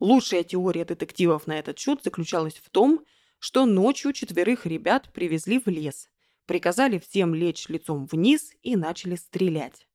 [0.00, 3.04] Лучшая теория детективов на этот счет заключалась в том,
[3.38, 6.08] что ночью четверых ребят привезли в лес,
[6.46, 9.86] приказали всем лечь лицом вниз и начали стрелять.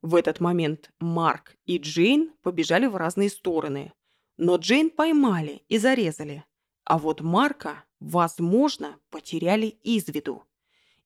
[0.00, 3.92] В этот момент Марк и Джейн побежали в разные стороны,
[4.36, 6.44] но Джейн поймали и зарезали,
[6.84, 10.44] а вот Марка, возможно, потеряли из виду.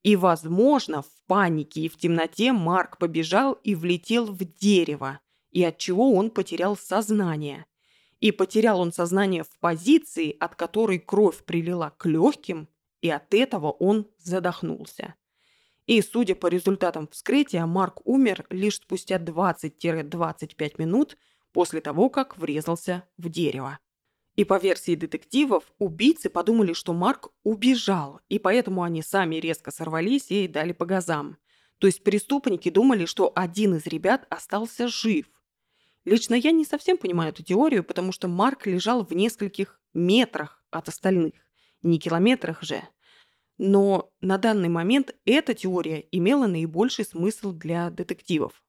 [0.03, 5.79] И, возможно, в панике и в темноте Марк побежал и влетел в дерево, и от
[5.79, 7.67] чего он потерял сознание.
[8.21, 12.69] И потерял он сознание в позиции, от которой кровь прилила к легким,
[13.01, 15.15] и от этого он задохнулся.
[15.87, 21.17] И, судя по результатам вскрытия, Марк умер лишь спустя 20-25 минут
[21.53, 23.79] после того, как врезался в дерево.
[24.37, 30.31] И по версии детективов, убийцы подумали, что Марк убежал, и поэтому они сами резко сорвались
[30.31, 31.39] и дали по газам.
[31.79, 35.27] То есть преступники думали, что один из ребят остался жив.
[36.05, 40.89] Лично я не совсем понимаю эту теорию, потому что Марк лежал в нескольких метрах от
[40.89, 41.33] остальных.
[41.83, 42.83] Не километрах же.
[43.59, 48.63] Но на данный момент эта теория имела наибольший смысл для детективов.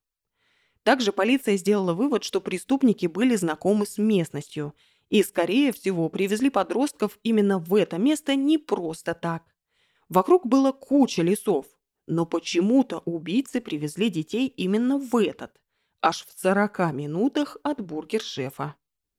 [0.82, 4.74] Также полиция сделала вывод, что преступники были знакомы с местностью–
[5.10, 9.42] и, скорее всего, привезли подростков именно в это место не просто так.
[10.08, 11.66] Вокруг было куча лесов,
[12.06, 15.60] но почему-то убийцы привезли детей именно в этот,
[16.00, 18.74] аж в 40 минутах от бургер-шефа.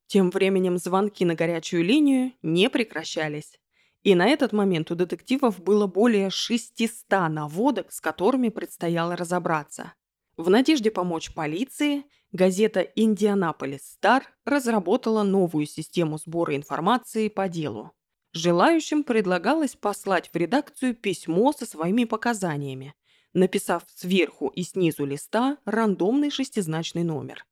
[0.07, 3.59] Тем временем звонки на горячую линию не прекращались.
[4.01, 9.93] И на этот момент у детективов было более 600 наводок, с которыми предстояло разобраться.
[10.39, 17.91] В надежде помочь полиции, газета «Индианаполис Стар» разработала новую систему сбора информации по делу.
[18.31, 22.95] Желающим предлагалось послать в редакцию письмо со своими показаниями,
[23.33, 27.45] написав сверху и снизу листа рандомный шестизначный номер.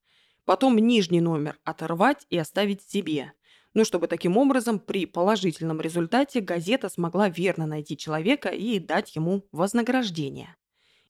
[0.45, 3.33] Потом нижний номер оторвать и оставить себе,
[3.73, 9.43] ну, чтобы таким образом при положительном результате газета смогла верно найти человека и дать ему
[9.51, 10.55] вознаграждение.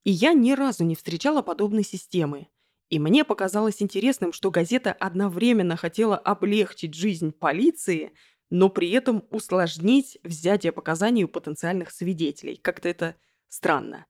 [0.07, 2.47] И я ни разу не встречала подобной системы.
[2.87, 8.13] И мне показалось интересным, что газета одновременно хотела облегчить жизнь полиции,
[8.49, 12.55] но при этом усложнить взятие показаний у потенциальных свидетелей.
[12.55, 13.15] Как-то это
[13.49, 14.05] странно.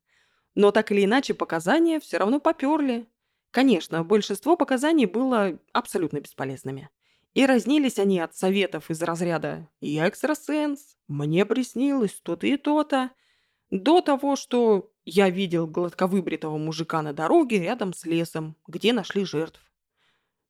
[0.54, 3.08] Но так или иначе показания все равно поперли.
[3.50, 6.92] Конечно, большинство показаний было абсолютно бесполезными.
[7.34, 13.10] И разнились они от советов из разряда «Я экстрасенс», «Мне приснилось то-то и то-то»,
[13.70, 19.62] до того, что я видел гладковыбритого мужика на дороге рядом с лесом, где нашли жертв.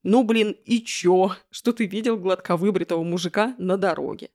[0.04, 4.30] Ну, блин, и чё, что ты видел гладковыбритого мужика на дороге?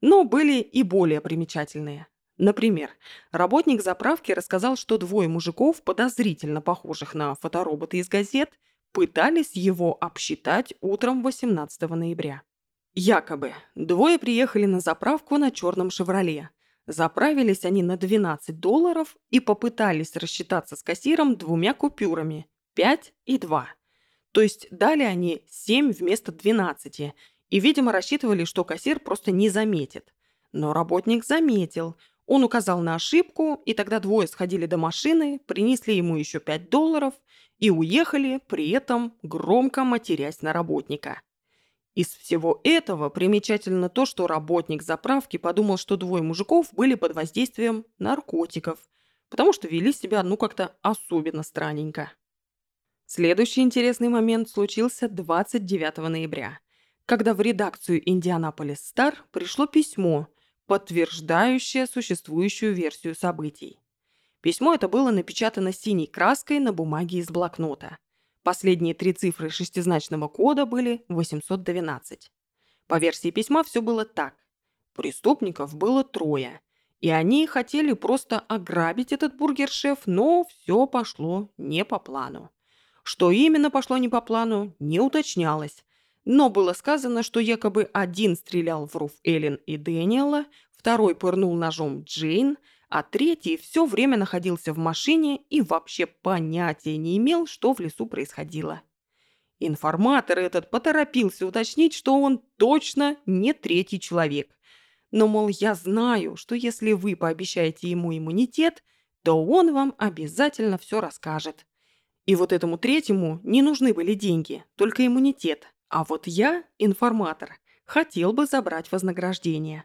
[0.00, 2.06] Но были и более примечательные.
[2.36, 2.90] Например,
[3.32, 8.50] работник заправки рассказал, что двое мужиков, подозрительно похожих на фоторобота из газет,
[8.92, 12.42] пытались его обсчитать утром 18 ноября.
[12.94, 16.50] Якобы, двое приехали на заправку на черном «Шевроле»,
[16.88, 23.68] Заправились они на 12 долларов и попытались рассчитаться с кассиром двумя купюрами– 5 и 2.
[24.32, 27.12] То есть дали они 7 вместо 12
[27.50, 30.14] и, видимо, рассчитывали, что кассир просто не заметит.
[30.52, 31.98] Но работник заметил.
[32.24, 37.12] Он указал на ошибку, и тогда двое сходили до машины, принесли ему еще 5 долларов
[37.58, 41.20] и уехали, при этом громко матерясь на работника.
[41.94, 47.84] Из всего этого примечательно то, что работник заправки подумал, что двое мужиков были под воздействием
[47.98, 48.78] наркотиков,
[49.28, 52.12] потому что вели себя, ну, как-то особенно странненько.
[53.06, 56.60] Следующий интересный момент случился 29 ноября,
[57.06, 60.28] когда в редакцию «Индианаполис Стар» пришло письмо,
[60.66, 63.80] подтверждающее существующую версию событий.
[64.40, 67.98] Письмо это было напечатано синей краской на бумаге из блокнота–
[68.42, 72.30] Последние три цифры шестизначного кода были 812.
[72.86, 74.34] По версии письма все было так.
[74.94, 76.60] Преступников было трое.
[77.00, 82.50] И они хотели просто ограбить этот бургер-шеф, но все пошло не по плану.
[83.04, 85.84] Что именно пошло не по плану, не уточнялось.
[86.24, 92.02] Но было сказано, что якобы один стрелял в Руф Эллен и Дэниела, второй пырнул ножом
[92.02, 92.58] Джейн,
[92.88, 98.06] а третий все время находился в машине и вообще понятия не имел, что в лесу
[98.06, 98.82] происходило.
[99.60, 104.56] Информатор этот поторопился уточнить, что он точно не третий человек.
[105.10, 108.84] Но, мол, я знаю, что если вы пообещаете ему иммунитет,
[109.22, 111.66] то он вам обязательно все расскажет.
[112.24, 115.66] И вот этому третьему не нужны были деньги, только иммунитет.
[115.88, 119.84] А вот я, информатор, хотел бы забрать вознаграждение.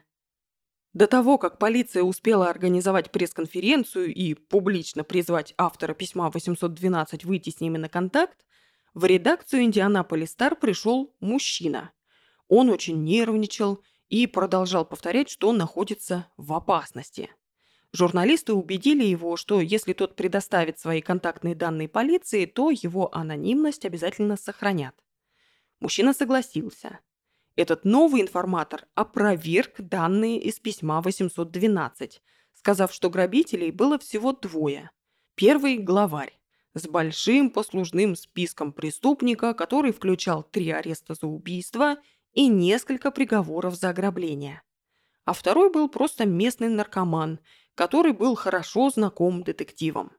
[0.94, 7.60] До того, как полиция успела организовать пресс-конференцию и публично призвать автора письма 812 выйти с
[7.60, 8.46] ними на контакт,
[8.94, 11.90] в редакцию «Индианаполис Стар» пришел мужчина.
[12.46, 17.28] Он очень нервничал и продолжал повторять, что он находится в опасности.
[17.92, 24.36] Журналисты убедили его, что если тот предоставит свои контактные данные полиции, то его анонимность обязательно
[24.36, 24.94] сохранят.
[25.80, 27.00] Мужчина согласился–
[27.56, 34.90] этот новый информатор опроверг данные из письма 812, сказав, что грабителей было всего двое.
[35.36, 36.38] Первый– главарь,
[36.74, 41.96] с большим послужным списком преступника, который включал три ареста за убийство
[42.32, 44.62] и несколько приговоров за ограбление.
[45.24, 47.38] А второй был просто местный наркоман,
[47.74, 50.12] который был хорошо знаком детективам.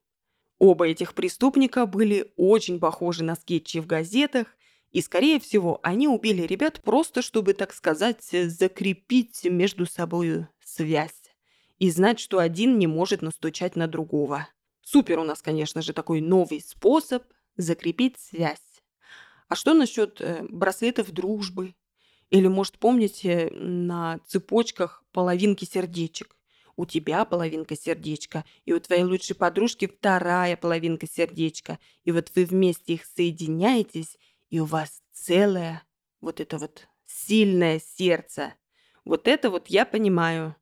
[0.58, 4.55] Оба этих преступника были очень похожи на скетчи в газетах
[4.96, 11.36] и, скорее всего, они убили ребят просто, чтобы, так сказать, закрепить между собой связь
[11.80, 14.48] и знать, что один не может настучать на другого.
[14.82, 17.26] Супер у нас, конечно же, такой новый способ
[17.58, 18.82] закрепить связь.
[19.50, 21.76] А что насчет э, браслетов дружбы?
[22.30, 26.38] Или, может, помните, на цепочках половинки сердечек?
[26.78, 31.80] У тебя половинка сердечка, и у твоей лучшей подружки вторая половинка сердечка.
[32.06, 34.18] И вот вы вместе их соединяетесь,
[34.50, 35.84] и у вас целое
[36.22, 38.54] вот это вот сильное сердце.
[39.04, 40.56] Вот это вот я понимаю.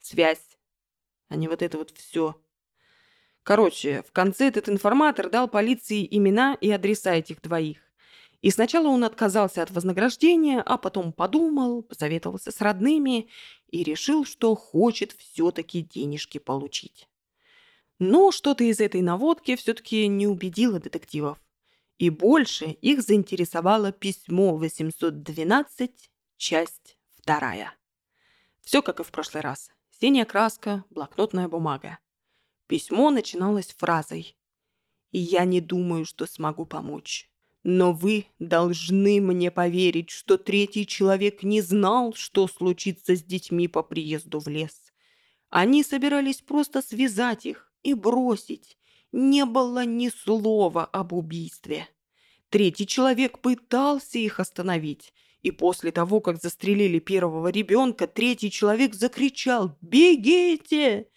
[0.00, 0.58] Связь,
[1.28, 2.40] а не вот это вот все.
[3.42, 7.78] Короче, в конце этот информатор дал полиции имена и адреса этих двоих.
[8.42, 13.28] И сначала он отказался от вознаграждения, а потом подумал, посоветовался с родными
[13.68, 17.08] и решил, что хочет все-таки денежки получить.
[17.98, 21.38] Но что-то из этой наводки все-таки не убедило детективов.
[22.00, 27.74] И больше их заинтересовало письмо 812, часть вторая.
[28.62, 29.68] Все как и в прошлый раз.
[29.90, 31.98] Синяя краска, блокнотная бумага.
[32.68, 34.34] Письмо начиналось фразой
[35.12, 37.30] «Я не думаю, что смогу помочь».
[37.64, 43.82] Но вы должны мне поверить, что третий человек не знал, что случится с детьми по
[43.82, 44.90] приезду в лес.
[45.50, 48.78] Они собирались просто связать их и бросить.
[49.12, 51.88] Не было ни слова об убийстве.
[52.48, 59.76] Третий человек пытался их остановить, и после того, как застрелили первого ребенка, третий человек закричал
[59.80, 61.08] «Бегите!»,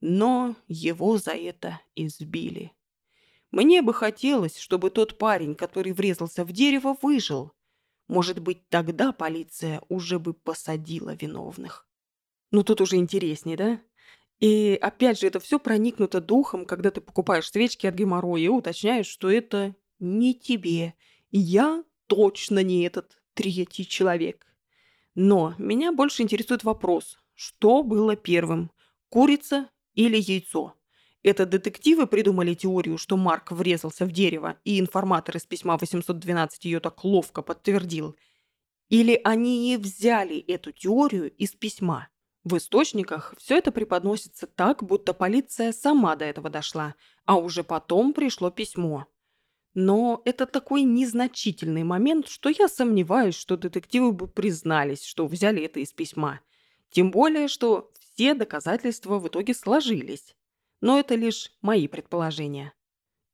[0.00, 2.72] но его за это избили.
[3.52, 7.52] Мне бы хотелось, чтобы тот парень, который врезался в дерево, выжил.
[8.08, 11.86] Может быть, тогда полиция уже бы посадила виновных.
[12.50, 13.80] Ну тут уже интереснее, да?
[14.42, 19.06] И опять же, это все проникнуто духом, когда ты покупаешь свечки от геморроя и уточняешь,
[19.06, 20.94] что это не тебе.
[21.30, 24.44] Я точно не этот третий человек.
[25.14, 28.72] Но меня больше интересует вопрос, что было первым,
[29.10, 30.74] курица или яйцо?
[31.22, 36.80] Это детективы придумали теорию, что Марк врезался в дерево, и информатор из письма 812 ее
[36.80, 38.16] так ловко подтвердил.
[38.88, 42.08] Или они и взяли эту теорию из письма.
[42.44, 48.12] В источниках все это преподносится так, будто полиция сама до этого дошла, а уже потом
[48.12, 49.06] пришло письмо.
[49.74, 55.80] Но это такой незначительный момент, что я сомневаюсь, что детективы бы признались, что взяли это
[55.80, 56.40] из письма.
[56.90, 60.34] Тем более, что все доказательства в итоге сложились
[60.82, 62.74] но это лишь мои предположения.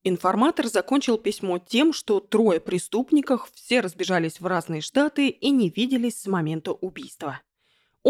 [0.04, 6.20] Информатор закончил письмо тем, что трое преступников все разбежались в разные штаты и не виделись
[6.20, 7.40] с момента убийства.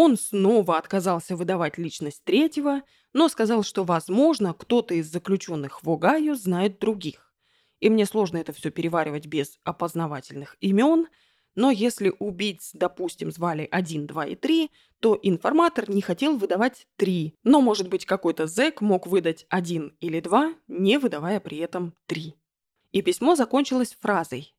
[0.01, 2.82] Он снова отказался выдавать личность третьего,
[3.12, 7.34] но сказал, что, возможно, кто-то из заключенных в Огайо знает других.
[7.80, 11.09] И мне сложно это все переваривать без опознавательных имен–
[11.59, 14.70] но если убийц, допустим, звали 1, 2 и 3,
[15.01, 17.34] то информатор не хотел выдавать 3.
[17.42, 22.36] Но, может быть, какой-то зэк мог выдать 1 или 2, не выдавая при этом 3.
[22.92, 24.55] И письмо закончилось фразой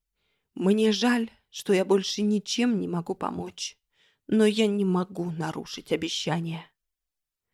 [0.55, 3.78] «Мне жаль, что я больше ничем не могу помочь,
[4.29, 6.71] но я не могу нарушить обещание».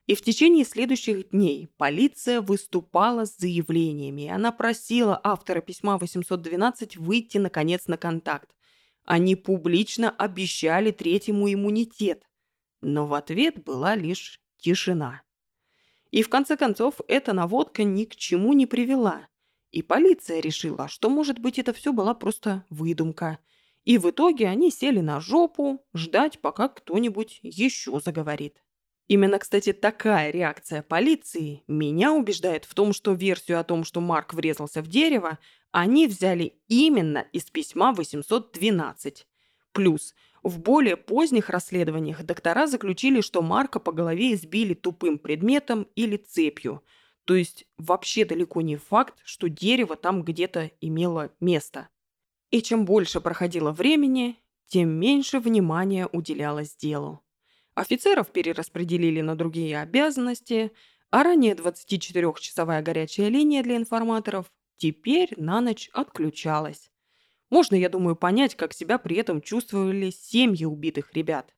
[0.06, 4.28] И в течение следующих дней полиция выступала с заявлениями.
[4.28, 8.54] Она просила автора письма 812 выйти, наконец, на контакт.
[9.04, 12.24] Они публично обещали третьему иммунитет,
[12.82, 15.24] но в ответ была лишь тишина.
[16.12, 19.28] И в конце концов эта наводка ни к чему не привела.
[19.72, 23.40] И полиция решила, что, может быть, это все была просто выдумка.
[23.86, 28.64] И в итоге они сели на жопу ждать, пока кто-нибудь еще заговорит.
[29.08, 34.34] Именно, кстати, такая реакция полиции меня убеждает в том, что версию о том, что Марк
[34.34, 35.38] врезался в дерево,
[35.72, 39.28] они взяли именно из письма 812.
[39.72, 46.18] Плюс в более поздних расследованиях доктора заключили, что Марка по голове избили тупым предметом или
[46.18, 46.84] цепью.
[47.26, 51.90] То есть вообще далеко не факт, что дерево там где-то имело место.
[52.56, 54.38] И чем больше проходило времени,
[54.68, 57.22] тем меньше внимания уделялось делу.
[57.74, 60.72] Офицеров перераспределили на другие обязанности,
[61.10, 66.92] а ранее 24-часовая горячая линия для информаторов теперь на ночь отключалась.
[67.50, 71.54] Можно, я думаю, понять, как себя при этом чувствовали семьи убитых ребят.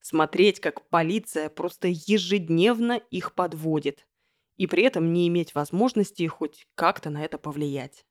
[0.00, 4.08] Смотреть, как полиция просто ежедневно их подводит.
[4.56, 8.06] И при этом не иметь возможности хоть как-то на это повлиять.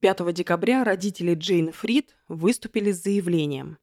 [0.00, 3.78] 5 декабря родители Джейн Фрид выступили с заявлением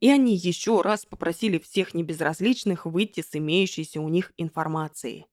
[0.00, 5.26] и они еще раз попросили всех небезразличных выйти с имеющейся у них информацией.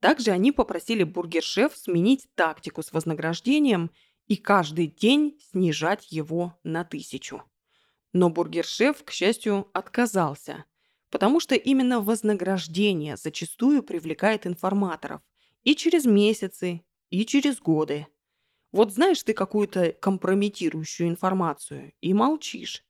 [0.00, 3.90] Также они попросили бургершеф сменить тактику с вознаграждением
[4.26, 7.44] и каждый день снижать его на тысячу.
[8.12, 10.64] Но бургершеф, к счастью, отказался,
[11.10, 15.22] потому что именно вознаграждение зачастую привлекает информаторов
[15.62, 18.08] и через месяцы, и через годы.
[18.72, 22.82] Вот знаешь ты какую-то компрометирующую информацию и молчишь,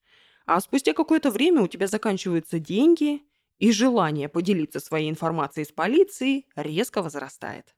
[0.47, 3.23] а спустя какое-то время у тебя заканчиваются деньги,
[3.63, 7.77] и желание поделиться своей информацией с полицией резко возрастает.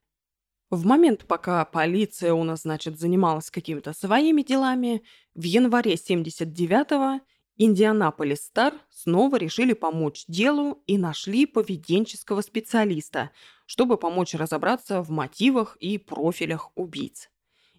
[0.71, 5.03] В момент, пока полиция у нас, значит, занималась какими-то своими делами,
[5.35, 7.23] в январе 79-го
[7.57, 13.29] Индианаполис Стар снова решили помочь делу и нашли поведенческого специалиста,
[13.67, 17.29] чтобы помочь разобраться в мотивах и профилях убийц.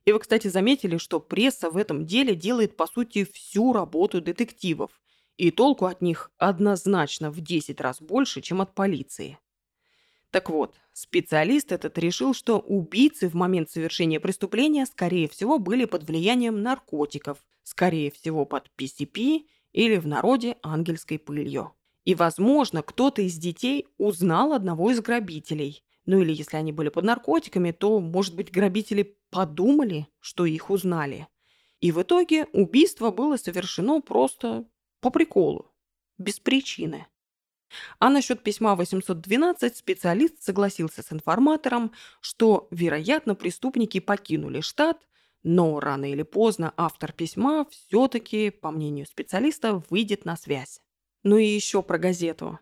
[0.07, 4.91] И вы, кстати, заметили, что пресса в этом деле делает, по сути, всю работу детективов.
[5.37, 9.39] И толку от них однозначно в 10 раз больше, чем от полиции.
[10.31, 16.05] Так вот, специалист этот решил, что убийцы в момент совершения преступления, скорее всего, были под
[16.05, 21.73] влиянием наркотиков, скорее всего, под PCP или в народе ангельской пылью.
[22.05, 25.83] И, возможно, кто-то из детей узнал одного из грабителей.
[26.07, 31.29] Ну или если они были под наркотиками, то, может быть, грабители подумали, что их узнали.
[31.81, 34.65] И в итоге убийство было совершено просто
[35.01, 35.75] по приколу,
[36.17, 37.07] без причины.
[37.99, 45.07] А насчет письма 812 специалист согласился с информатором, что, вероятно, преступники покинули штат,
[45.43, 50.81] но рано или поздно автор письма все-таки, по мнению специалиста, выйдет на связь.
[51.25, 52.59] Ну и еще про газету.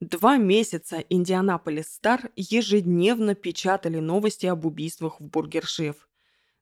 [0.00, 6.06] Два месяца Индианаполис Стар ежедневно печатали новости об убийствах в Бургершеф.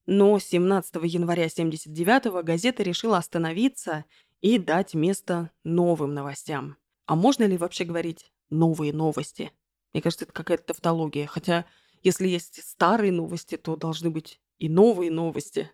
[0.06, 4.04] Но 17 января 79-го газета решила остановиться
[4.40, 6.76] и дать место новым новостям.
[7.06, 9.50] А можно ли вообще говорить «новые новости»?
[9.92, 11.26] Мне кажется, это какая-то тавтология.
[11.26, 11.64] Хотя,
[12.04, 15.72] если есть старые новости, то должны быть и новые новости.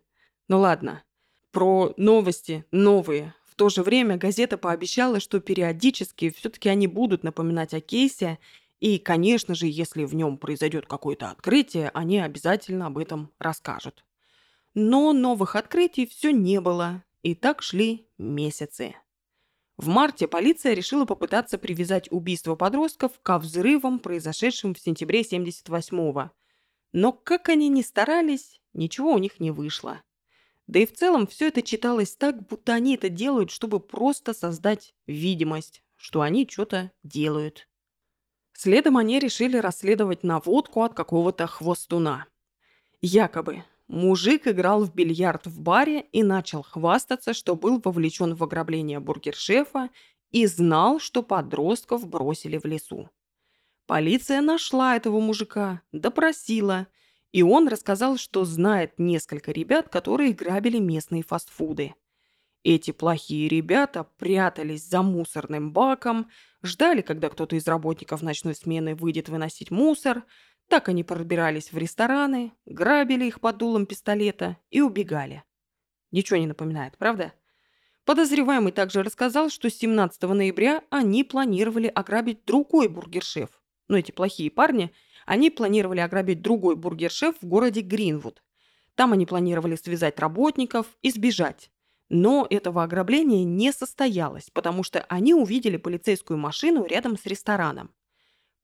[0.48, 1.04] Ну ладно.
[1.50, 7.82] Про новости новые то же время газета пообещала, что периодически все-таки они будут напоминать о
[7.82, 8.38] кейсе,
[8.78, 14.02] и, конечно же, если в нем произойдет какое-то открытие, они обязательно об этом расскажут.
[14.72, 18.94] Но новых открытий все не было, и так шли месяцы.
[19.76, 26.30] В марте полиция решила попытаться привязать убийство подростков ко взрывам, произошедшим в сентябре 78-го.
[26.92, 30.00] Но как они ни старались, ничего у них не вышло.
[30.70, 34.94] Да и в целом все это читалось так, будто они это делают, чтобы просто создать
[35.08, 37.66] видимость, что они что-то делают.
[38.52, 42.26] Следом они решили расследовать наводку от какого-то хвостуна.
[43.02, 49.00] Якобы мужик играл в бильярд в баре и начал хвастаться, что был вовлечен в ограбление
[49.00, 49.90] бургершефа
[50.30, 53.10] и знал, что подростков бросили в лесу.
[53.86, 56.86] Полиция нашла этого мужика, допросила–
[57.32, 61.94] и он рассказал, что знает несколько ребят, которые грабили местные фастфуды.
[62.62, 66.28] Эти плохие ребята прятались за мусорным баком,
[66.62, 70.24] ждали, когда кто-то из работников ночной смены выйдет выносить мусор,
[70.68, 75.42] так они пробирались в рестораны, грабили их под дулом пистолета и убегали.
[76.10, 77.32] Ничего не напоминает, правда?
[78.04, 83.50] Подозреваемый также рассказал, что 17 ноября они планировали ограбить другой бургершеф.
[83.88, 84.92] Но эти плохие парни–
[85.30, 88.42] они планировали ограбить другой бургер-шеф в городе Гринвуд.
[88.96, 91.70] Там они планировали связать работников и сбежать.
[92.08, 97.94] Но этого ограбления не состоялось, потому что они увидели полицейскую машину рядом с рестораном.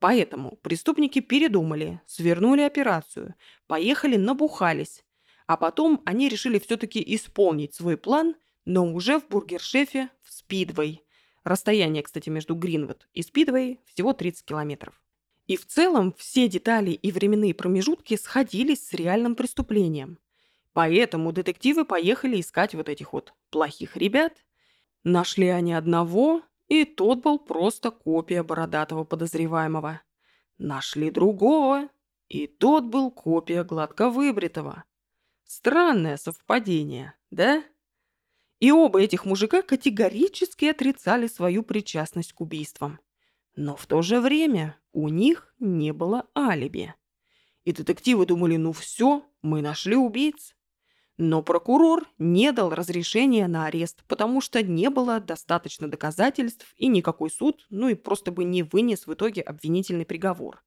[0.01, 3.37] Поэтому преступники передумали, свернули операцию,
[3.69, 5.05] поехали набухались.
[5.47, 11.05] А потом они решили все-таки исполнить свой план, но уже в бургер-шефе в Спидвей.
[11.45, 15.01] Расстояние, кстати, между Гринвуд и Спидвей всего 30 километров.
[15.47, 20.19] И в целом все детали и временные промежутки сходились с реальным преступлением.
[20.73, 24.45] Поэтому детективы поехали искать вот этих вот плохих ребят.
[25.05, 30.03] Нашли они одного, и тот был просто копия бородатого подозреваемого.
[30.59, 31.89] Нашли другого,
[32.29, 34.85] и тот был копия гладко выбритого.
[35.45, 37.63] Странное совпадение, да?
[38.59, 42.99] И оба этих мужика категорически отрицали свою причастность к убийствам.
[43.55, 46.95] Но в то же время у них не было алиби.
[47.65, 50.57] И детективы думали, ну все, мы нашли убийц.
[51.19, 57.31] Но прокурор не дал разрешения на арест, потому что не было достаточно доказательств, и никакой
[57.31, 60.65] суд, ну и просто бы не вынес в итоге обвинительный приговор.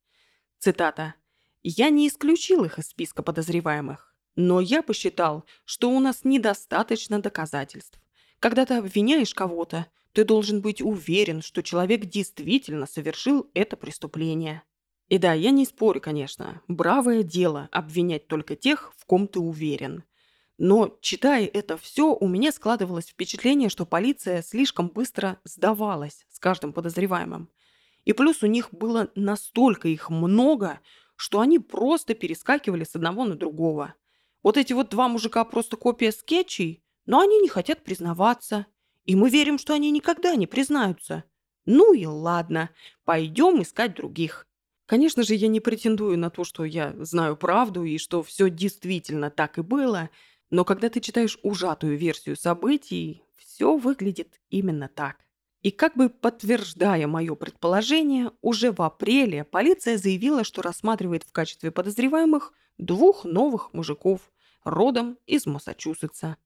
[0.60, 1.16] Цитата.
[1.64, 8.00] «Я не исключил их из списка подозреваемых, но я посчитал, что у нас недостаточно доказательств.
[8.40, 14.64] Когда ты обвиняешь кого-то, ты должен быть уверен, что человек действительно совершил это преступление.
[15.08, 16.62] И да, я не спорю, конечно.
[16.68, 20.04] Бравое дело обвинять только тех, в ком ты уверен.
[20.58, 26.74] Но, читая это все, у меня складывалось впечатление, что полиция слишком быстро сдавалась с каждым
[26.74, 27.50] подозреваемым.
[28.06, 30.80] И плюс у них было настолько их много,
[31.16, 33.94] что они просто перескакивали с одного на другого.
[34.44, 38.66] Вот эти вот два мужика просто копия скетчей, но они не хотят признаваться–
[39.10, 41.24] и мы верим, что они никогда не признаются.
[41.66, 42.70] Ну и ладно,
[43.06, 44.46] пойдем искать других.
[44.86, 49.32] Конечно же, я не претендую на то, что я знаю правду и что все действительно
[49.32, 50.12] так и было,
[50.52, 55.26] но когда ты читаешь ужатую версию событий, все выглядит именно так.
[55.64, 61.72] И как бы подтверждая мое предположение, уже в апреле полиция заявила, что рассматривает в качестве
[61.72, 64.32] подозреваемых двух новых мужиков,
[64.64, 66.38] родом из Массачусетса.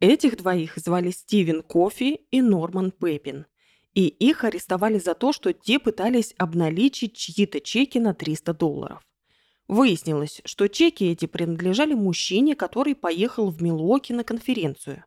[0.00, 3.46] Этих двоих звали Стивен Кофи и Норман Пеппин.
[3.94, 9.02] И их арестовали за то, что те пытались обналичить чьи-то чеки на 300 долларов.
[9.68, 15.04] Выяснилось, что чеки эти принадлежали мужчине, который поехал в Милуоки на конференцию.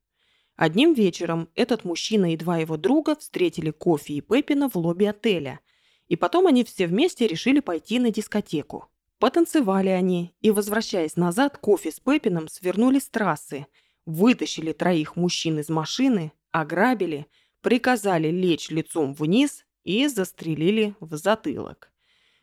[0.55, 5.59] Одним вечером этот мужчина и два его друга встретили Кофи и Пеппина в лобби отеля,
[6.07, 8.87] и потом они все вместе решили пойти на дискотеку.
[9.19, 13.67] Потанцевали они, и, возвращаясь назад, Кофи с Пеппином свернули с трассы–
[14.09, 17.27] вытащили троих мужчин из машины, ограбили,
[17.61, 21.91] приказали лечь лицом вниз и застрелили в затылок.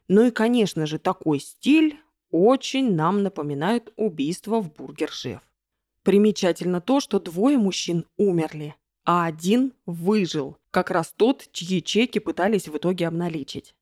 [0.07, 1.99] Ну и, конечно же, такой стиль
[2.31, 5.41] очень нам напоминает убийство в бургер-шеф.
[6.05, 12.69] Примечательно то, что двое мужчин умерли, а один выжил, как раз тот, чьи чеки пытались
[12.69, 13.75] в итоге обналичить.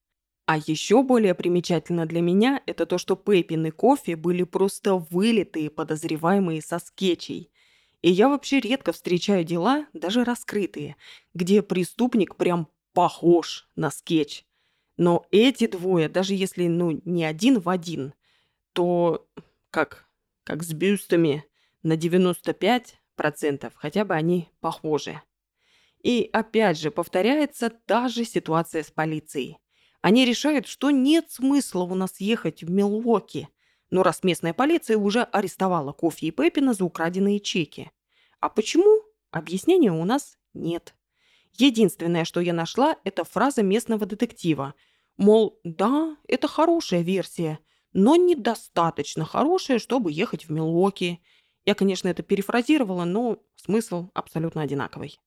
[0.47, 5.69] А еще более примечательно для меня это то, что Пеппин и Кофе были просто вылитые
[5.69, 7.51] подозреваемые со скетчей.
[8.05, 10.97] И я вообще редко встречаю дела, даже раскрытые,
[11.33, 14.45] где преступник прям похож на скетч.
[14.99, 18.13] Но эти двое, даже если, ну, не один в один,
[18.75, 19.27] то
[19.71, 20.07] как,
[20.45, 21.47] как с бюстами
[21.83, 25.23] на 95% хотя бы они похожи.
[26.03, 29.57] И опять же повторяется та же ситуация с полицией.
[30.03, 33.49] Они решают, что нет смысла у нас ехать в Милуоки,
[33.95, 37.93] но раз местная полиция уже арестовала Кофи и Пеппина за украденные чеки.
[38.41, 39.05] А почему?
[39.31, 40.97] Объяснения у нас нет.
[41.53, 44.75] Единственное, что я нашла, это фраза местного детектива.
[45.17, 47.61] Мол, да, это хорошая версия,
[47.93, 51.23] но недостаточно хорошая, чтобы ехать в Милуоки.
[51.65, 55.21] Я, конечно, это перефразировала, но смысл абсолютно одинаковый.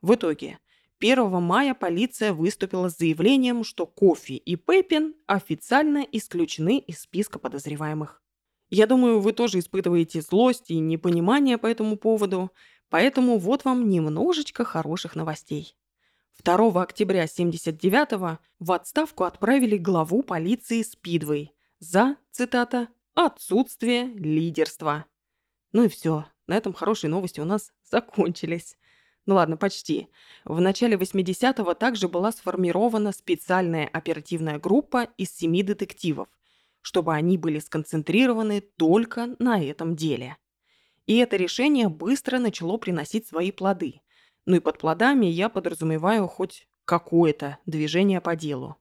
[0.00, 0.58] В итоге,
[1.02, 8.22] 1 мая полиция выступила с заявлением, что Кофи и Пеппин официально исключены из списка подозреваемых.
[8.70, 12.52] Я думаю, вы тоже испытываете злость и непонимание по этому поводу,
[12.88, 15.76] поэтому вот вам немножечко хороших новостей.
[16.44, 25.06] 2 октября 79-го в отставку отправили главу полиции Спидвей за, цитата, «отсутствие лидерства».
[25.72, 28.76] Ну и все, на этом хорошие новости у нас закончились.
[29.26, 30.08] Ну ладно, почти.
[30.44, 36.28] В начале 80-го также была сформирована специальная оперативная группа из семи детективов–
[36.82, 40.36] чтобы они были сконцентрированы только на этом деле.
[41.06, 44.02] И это решение быстро начало приносить свои плоды.
[44.44, 48.76] Ну и под плодами я подразумеваю хоть какое-то движение по делу.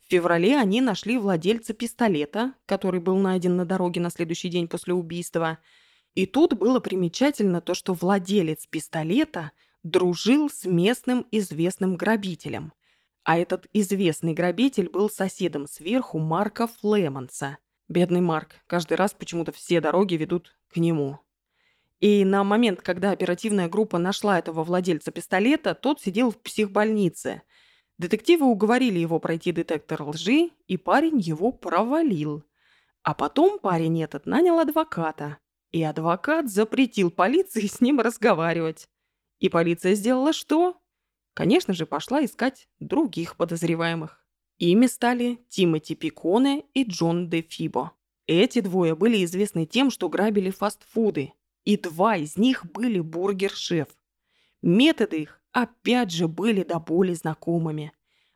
[0.00, 4.94] В феврале они нашли владельца пистолета, который был найден на дороге на следующий день после
[4.94, 5.58] убийства.
[6.16, 9.52] И тут было примечательно то, что владелец пистолета
[9.84, 12.72] дружил с местным известным грабителем–
[13.26, 17.58] а этот известный грабитель был соседом сверху Марка Флемонса.
[17.88, 18.54] Бедный Марк.
[18.68, 21.18] Каждый раз почему-то все дороги ведут к нему.
[21.98, 27.42] И на момент, когда оперативная группа нашла этого владельца пистолета, тот сидел в психбольнице.
[27.98, 32.44] Детективы уговорили его пройти детектор лжи, и парень его провалил.
[33.02, 35.38] А потом парень этот нанял адвоката.
[35.76, 38.88] И адвокат запретил полиции с ним разговаривать.
[39.40, 40.80] И полиция сделала что?
[41.34, 44.24] конечно же, пошла искать других подозреваемых.
[44.56, 47.92] Ими стали Тимоти Пиконе и Джон де Фибо.
[48.26, 51.34] Эти двое были известны тем, что грабили фастфуды,
[51.66, 53.88] и два из них были бургер-шеф.
[54.62, 57.92] Методы их опять же были до боли знакомыми.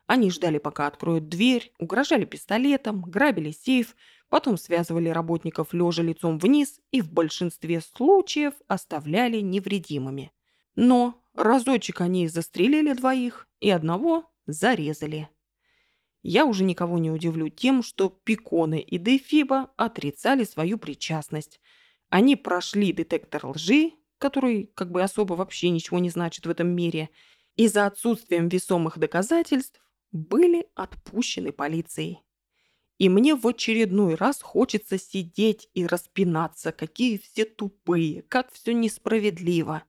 [0.07, 3.95] Они ждали, пока откроют дверь, угрожали пистолетом, грабили сейф,
[4.29, 10.31] потом связывали работников лежа лицом вниз и в большинстве случаев оставляли невредимыми.
[10.75, 15.29] Но Разочек они застрелили двоих и одного зарезали.
[16.23, 21.59] Я уже никого не удивлю тем, что Пиконы и Дефиба отрицали свою причастность.
[22.09, 27.09] Они прошли детектор лжи, который как бы особо вообще ничего не значит в этом мире,
[27.55, 29.81] и за отсутствием весомых доказательств
[30.11, 32.21] были отпущены полицией.
[32.97, 39.83] И мне в очередной раз хочется сидеть и распинаться, какие все тупые, как все несправедливо.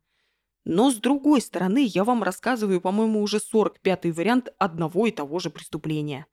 [0.64, 5.51] Но с другой стороны, я вам рассказываю, по-моему, уже 45-й вариант одного и того же
[5.51, 6.27] преступления.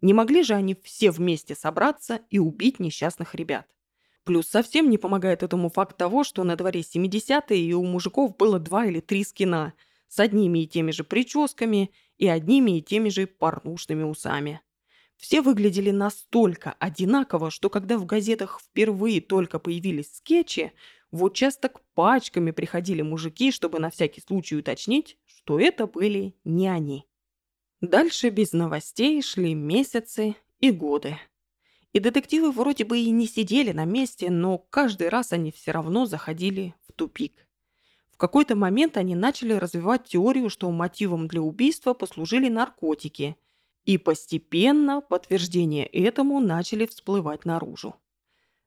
[0.00, 3.66] Не могли же они все вместе собраться и убить несчастных ребят?
[4.24, 8.58] Плюс совсем не помогает этому факт того, что на дворе 70-е и у мужиков было
[8.58, 9.74] два или три скина
[10.08, 14.60] с одними и теми же прическами и одними и теми же порнушными усами.
[15.16, 20.72] Все выглядели настолько одинаково, что когда в газетах впервые только появились скетчи,
[21.10, 27.06] в участок пачками приходили мужики, чтобы на всякий случай уточнить, что это были не они.
[27.80, 31.18] Дальше без новостей шли месяцы и годы.
[31.92, 36.06] И детективы вроде бы и не сидели на месте, но каждый раз они все равно
[36.06, 37.43] заходили в тупик.
[38.14, 43.36] В какой-то момент они начали развивать теорию, что мотивом для убийства послужили наркотики,
[43.84, 47.96] и постепенно подтверждения этому начали всплывать наружу.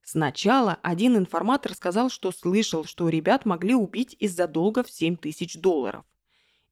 [0.04, 5.56] Сначала один информатор сказал, что слышал, что ребят могли убить из-за долга в 7 тысяч
[5.56, 6.04] долларов.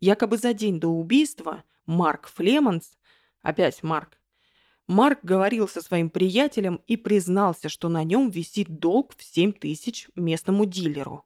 [0.02, 2.98] Якобы за день до убийства Марк Флеманс,
[3.42, 4.20] опять Марк,
[4.86, 10.10] Марк говорил со своим приятелем и признался, что на нем висит долг в 7 тысяч
[10.16, 11.26] местному дилеру.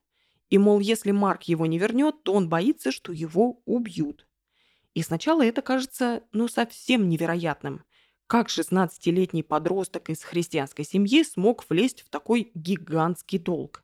[0.49, 4.27] И, мол, если Марк его не вернет, то он боится, что его убьют.
[4.93, 7.83] И сначала это кажется, ну, совсем невероятным.
[8.27, 13.83] Как 16-летний подросток из христианской семьи смог влезть в такой гигантский долг?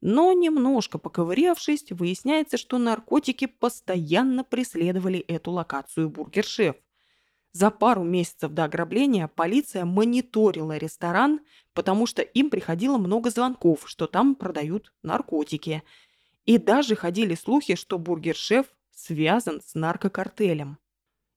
[0.00, 6.76] Но немножко поковырявшись, выясняется, что наркотики постоянно преследовали эту локацию бургер-шеф.
[7.52, 11.40] За пару месяцев до ограбления полиция мониторила ресторан,
[11.78, 15.84] потому что им приходило много звонков, что там продают наркотики.
[16.44, 20.78] И даже ходили слухи, что бургер-шеф связан с наркокартелем.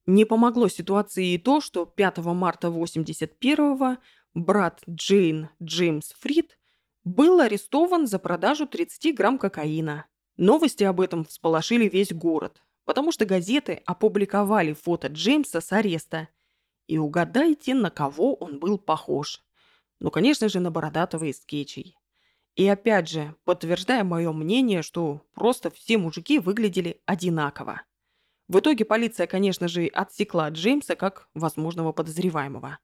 [0.07, 3.97] Не помогло ситуации и то, что 5 марта 81-го
[4.33, 6.57] брат Джейн Джеймс Фрид
[7.03, 10.07] был арестован за продажу 30 грамм кокаина.
[10.37, 16.29] Новости об этом всполошили весь город потому что газеты опубликовали фото Джеймса с ареста.
[16.87, 19.43] И угадайте, на кого он был похож.
[20.01, 21.95] Ну, конечно же, на бородатого из скетчей.
[22.55, 27.83] И опять же, подтверждая мое мнение, что просто все мужики выглядели одинаково.
[28.47, 32.79] В итоге полиция, конечно же, отсекла Джеймса как возможного подозреваемого.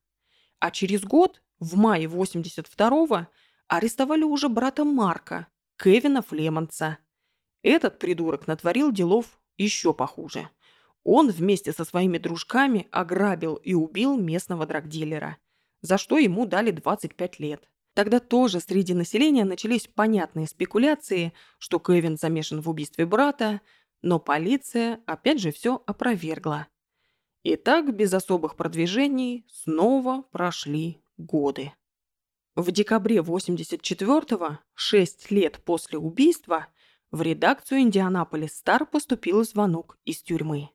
[0.59, 3.25] А через год, в мае 82-го,
[3.67, 6.99] арестовали уже брата Марка, Кевина Флемонца.
[7.63, 10.49] Этот придурок натворил делов еще похуже.
[11.03, 15.37] Он вместе со своими дружками ограбил и убил местного драгдилера,
[15.81, 17.69] за что ему дали 25 лет.
[17.93, 23.61] Тогда тоже среди населения начались понятные спекуляции, что Кевин замешан в убийстве брата,
[24.01, 26.67] но полиция опять же все опровергла.
[27.43, 31.71] И так, без особых продвижений, снова прошли годы.
[32.55, 36.67] В декабре 84-го, шесть лет после убийства,
[37.11, 40.69] в редакцию «Индианаполис Стар» поступил звонок из тюрьмы.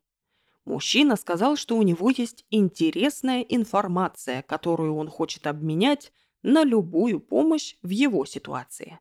[0.65, 7.77] Мужчина сказал, что у него есть интересная информация, которую он хочет обменять на любую помощь
[7.83, 9.01] в его ситуации.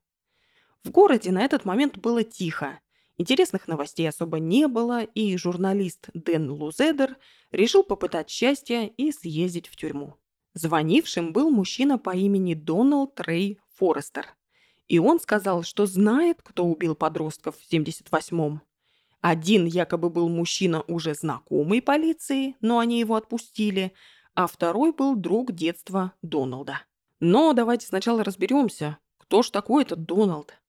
[0.83, 2.79] В городе на этот момент было тихо.
[3.17, 7.17] Интересных новостей особо не было, и журналист Дэн Лузедер
[7.51, 10.15] решил попытать счастье и съездить в тюрьму.
[10.53, 14.35] Звонившим был мужчина по имени Доналд Рэй Форестер–
[14.91, 18.61] и он сказал, что знает, кто убил подростков в 78-м.
[19.21, 23.93] Один якобы был мужчина, уже знакомый полиции, но они его отпустили,
[24.33, 26.81] а второй был друг детства Доналда.
[27.19, 30.59] Но давайте сначала разберемся, кто ж такой этот Дональд.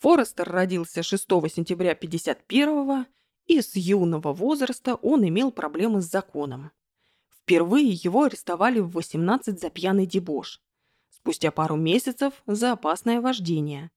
[0.00, 1.24] Форестер родился 6
[1.54, 3.06] сентября 51-го,
[3.46, 6.72] и с юного возраста он имел проблемы с законом.
[7.30, 10.62] Впервые его арестовали в 18 за пьяный дебош
[11.24, 13.90] спустя пару месяцев за опасное вождение,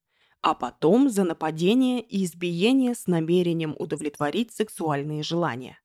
[0.47, 5.77] а потом за нападение и избиение с намерением удовлетворить сексуальные желания.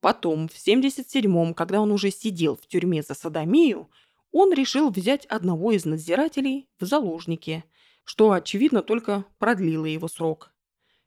[0.00, 3.90] Потом, в 77-м, когда он уже сидел в тюрьме за садомию,
[4.30, 7.64] он решил взять одного из надзирателей в заложники,
[8.04, 10.52] что, очевидно, только продлило его срок.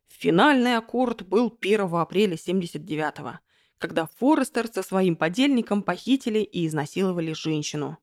[0.10, 3.40] Финальный аккорд был 1 апреля 79-го,
[3.78, 7.98] когда Форестер со своим подельником похитили и изнасиловали женщину.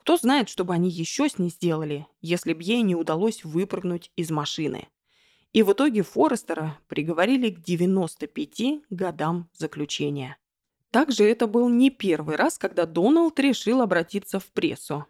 [0.00, 4.10] Кто знает, что бы они еще с ней сделали, если бы ей не удалось выпрыгнуть
[4.16, 4.88] из машины.
[5.52, 10.38] И в итоге Форестера приговорили к 95 годам заключения.
[10.90, 15.06] Также это был не первый раз, когда Доналд решил обратиться в прессу.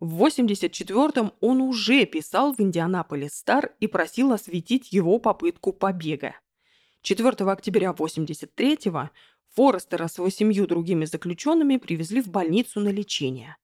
[0.00, 6.34] В 84-м он уже писал в Индианаполис Стар и просил осветить его попытку побега.
[7.00, 9.10] 4 октября 83-го
[9.54, 13.56] Форестера с восемью другими заключенными привезли в больницу на лечение.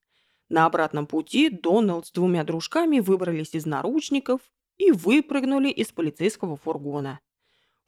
[0.53, 4.43] На обратном пути Доналд с двумя дружками выбрались из наручников
[4.77, 7.21] и выпрыгнули из полицейского фургона.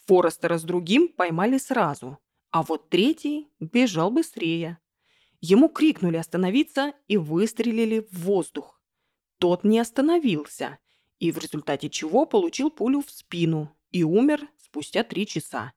[0.06, 2.16] Форестера с другим поймали сразу,
[2.50, 4.78] а вот третий бежал быстрее.
[5.42, 8.80] Ему крикнули остановиться и выстрелили в воздух.
[9.36, 10.78] Тот не остановился,
[11.18, 15.74] и в результате чего получил пулю в спину и умер спустя три часа.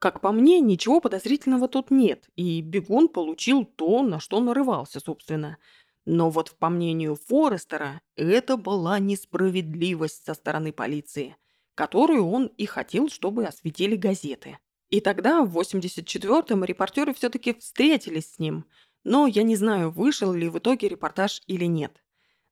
[0.00, 5.58] Как по мне, ничего подозрительного тут нет, и бегун получил то, на что нарывался, собственно–
[6.04, 11.36] но вот по мнению Форестера, это была несправедливость со стороны полиции,
[11.74, 14.58] которую он и хотел, чтобы осветили газеты.
[14.90, 18.66] И тогда, в 84-м, репортеры все-таки встретились с ним,
[19.06, 22.02] Но я не знаю, вышел ли в итоге репортаж или нет.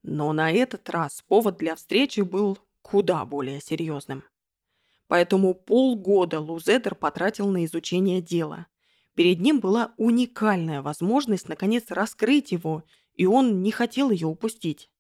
[0.03, 4.25] Но на этот раз повод для встречи был куда более серьезным.
[5.07, 8.67] Поэтому полгода Лузедер потратил на изучение дела.
[9.15, 12.83] Перед ним была уникальная возможность наконец раскрыть его,
[13.15, 14.91] и он не хотел ее упустить.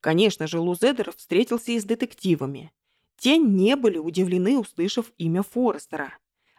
[0.00, 2.72] Конечно же, Лузедер встретился и с детективами.
[3.16, 6.18] Те не были удивлены, услышав имя Форестера.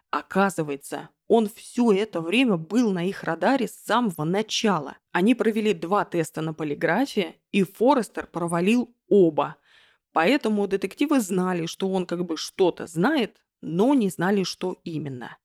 [0.09, 4.97] Оказывается, он все это время был на их радаре с самого начала.
[5.11, 9.57] Они провели два теста на полиграфе, и Форестер провалил оба.
[10.13, 15.37] Поэтому детективы знали, что он как бы что-то знает, но не знали, что именно.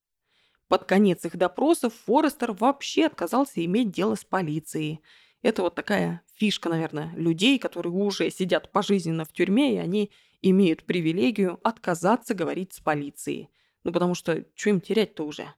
[0.69, 5.01] Под конец их допросов Форестер вообще отказался иметь дело с полицией.
[5.43, 10.11] Это вот такая фишка, наверное, людей, которые уже сидят пожизненно в тюрьме, и они
[10.43, 13.51] имеют привилегию отказаться говорить с полицией–
[13.85, 15.55] ну, потому что что им терять-то уже?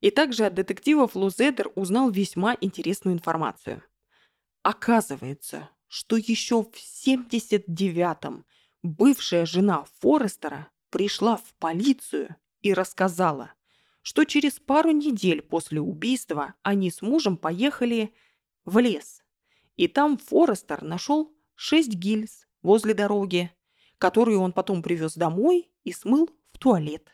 [0.00, 3.82] И также от детективов Лузедер узнал весьма интересную информацию.
[4.62, 8.44] Оказывается, что еще в 79-м
[8.82, 13.52] бывшая жена Форестера пришла в полицию и рассказала,
[14.02, 18.12] что через пару недель после убийства они с мужем поехали
[18.66, 19.22] в лес.
[19.76, 23.50] И там Форестер нашел шесть гильз возле дороги,
[23.98, 27.08] которые он потом привез домой и смыл в туалет.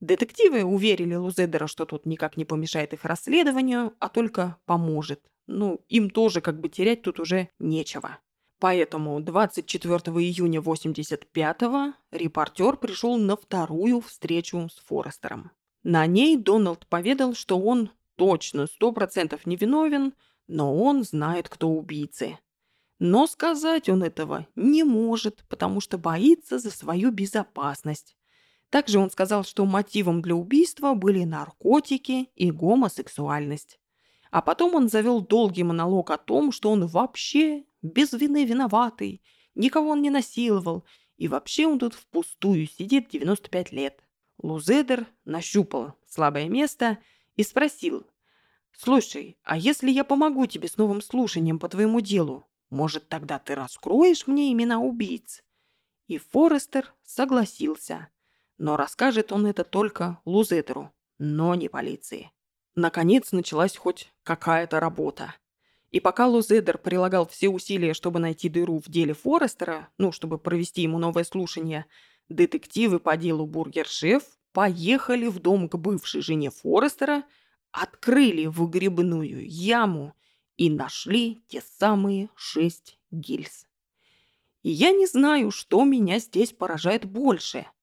[0.00, 5.20] Детективы уверили Лузедера, что тут никак не помешает их расследованию, а только поможет.
[5.46, 8.18] Ну, им тоже как бы терять тут уже нечего.
[8.60, 15.52] Поэтому 24 июня 85-го репортер пришел на вторую встречу с Форестером.
[15.82, 20.12] На ней Дональд поведал, что он точно 100% невиновен,
[20.48, 22.38] но он знает, кто убийцы.
[22.98, 28.16] Но сказать он этого не может, потому что боится за свою безопасность.
[28.70, 33.78] Также он сказал, что мотивом для убийства были наркотики и гомосексуальность.
[34.30, 39.22] А потом он завел долгий монолог о том, что он вообще без вины виноватый,
[39.54, 40.84] никого он не насиловал,
[41.16, 44.00] и вообще он тут впустую сидит 95 лет.
[44.42, 46.98] Лузедер нащупал слабое место
[47.36, 48.06] и спросил,
[48.78, 53.54] «Слушай, а если я помогу тебе с новым слушанием по твоему делу, может, тогда ты
[53.54, 55.42] раскроешь мне имена убийц?»
[56.06, 58.08] И Форестер согласился–
[58.58, 62.32] но расскажет он это только Лузетеру, но не полиции.
[62.74, 65.34] Наконец началась хоть какая-то работа.
[65.90, 70.82] И пока Лузедер прилагал все усилия, чтобы найти дыру в деле Форестера, ну, чтобы провести
[70.82, 71.86] ему новое слушание,
[72.28, 77.24] детективы по делу Бургер-шеф поехали в дом к бывшей жене Форестера,
[77.72, 80.14] открыли выгребную яму
[80.56, 83.66] и нашли те самые шесть гильз.
[84.62, 87.66] И я не знаю, что меня здесь поражает больше–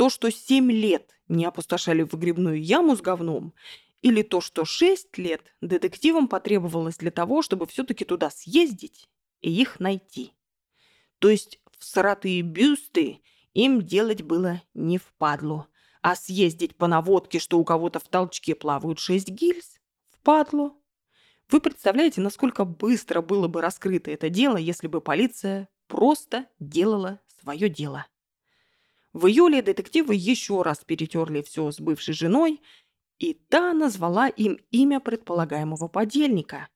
[0.00, 3.52] то, что семь лет не опустошали выгребную яму с говном,
[4.00, 9.10] или то, что шесть лет детективам потребовалось для того, чтобы все-таки туда съездить
[9.42, 10.32] и их найти.
[11.18, 13.20] То есть в сратые бюсты
[13.52, 15.66] им делать было не впадлу,
[16.02, 19.80] а съездить по наводке, что у кого-то в толчке плавают шесть гильз,
[20.10, 20.82] впадлу.
[21.50, 27.68] Вы представляете, насколько быстро было бы раскрыто это дело, если бы полиция просто делала свое
[27.68, 28.06] дело.
[29.12, 32.62] В июле детективы еще раз перетерли все с бывшей женой,
[33.18, 36.68] и та назвала им имя предполагаемого подельника.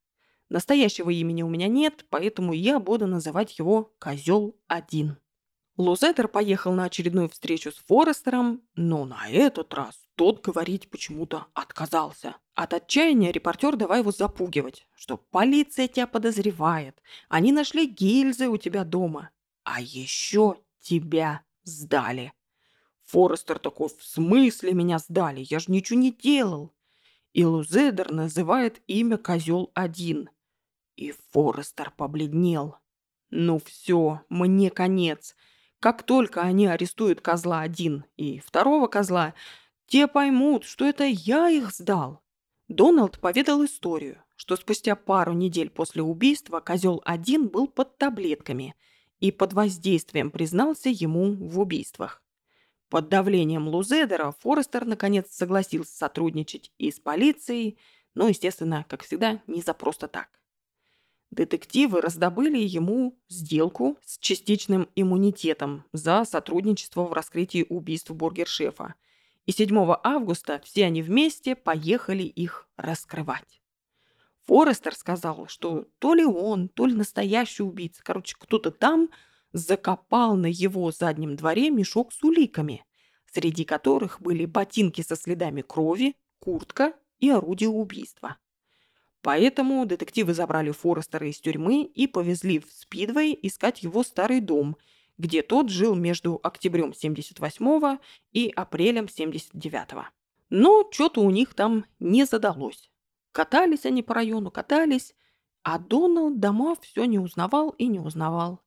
[0.50, 5.16] Настоящего имени у меня нет, поэтому я буду называть его «Козел-1».
[5.76, 12.36] Лузетер поехал на очередную встречу с Форестером, но на этот раз тот говорить почему-то отказался.
[12.54, 18.84] От отчаяния репортер давай его запугивать, что полиция тебя подозревает, они нашли гильзы у тебя
[18.84, 19.30] дома,
[19.64, 22.34] а еще тебя Сдали.
[23.04, 25.44] Форестер такой, в смысле меня сдали?
[25.48, 26.72] Я же ничего не делал.
[27.32, 30.28] И Лузедер называет имя козел один.
[30.96, 32.76] И Форестер побледнел.
[33.30, 35.34] Ну все, мне конец.
[35.84, 39.34] Как только они арестуют козла один и второго козла,
[39.86, 42.22] те поймут, что это я их сдал.
[42.68, 48.74] Дональд поведал историю, что спустя пару недель после убийства козел один был под таблетками–
[49.20, 52.22] и под воздействием признался ему в убийствах.
[52.90, 57.78] Под давлением Лузедера Форестер наконец согласился сотрудничать и с полицией,
[58.14, 60.28] но, естественно, как всегда, не за просто так.
[61.30, 68.94] Детективы раздобыли ему сделку с частичным иммунитетом за сотрудничество в раскрытии убийств бургершефа.
[69.46, 73.60] И 7 августа все они вместе поехали их раскрывать.
[74.46, 79.08] Форестер сказал, что то ли он, то ли настоящий убийца, короче, кто-то там
[79.52, 82.84] закопал на его заднем дворе мешок с уликами,
[83.32, 88.36] среди которых были ботинки со следами крови, куртка и орудие убийства.
[89.24, 94.76] Поэтому детективы забрали Форестера из тюрьмы и повезли в Спидвей искать его старый дом,
[95.16, 97.98] где тот жил между октябрем 78
[98.32, 100.04] и апрелем 79 -го.
[100.50, 102.90] Но что-то у них там не задалось.
[103.32, 105.14] Катались они по району, катались,
[105.62, 108.60] а Доналд дома все не узнавал и не узнавал.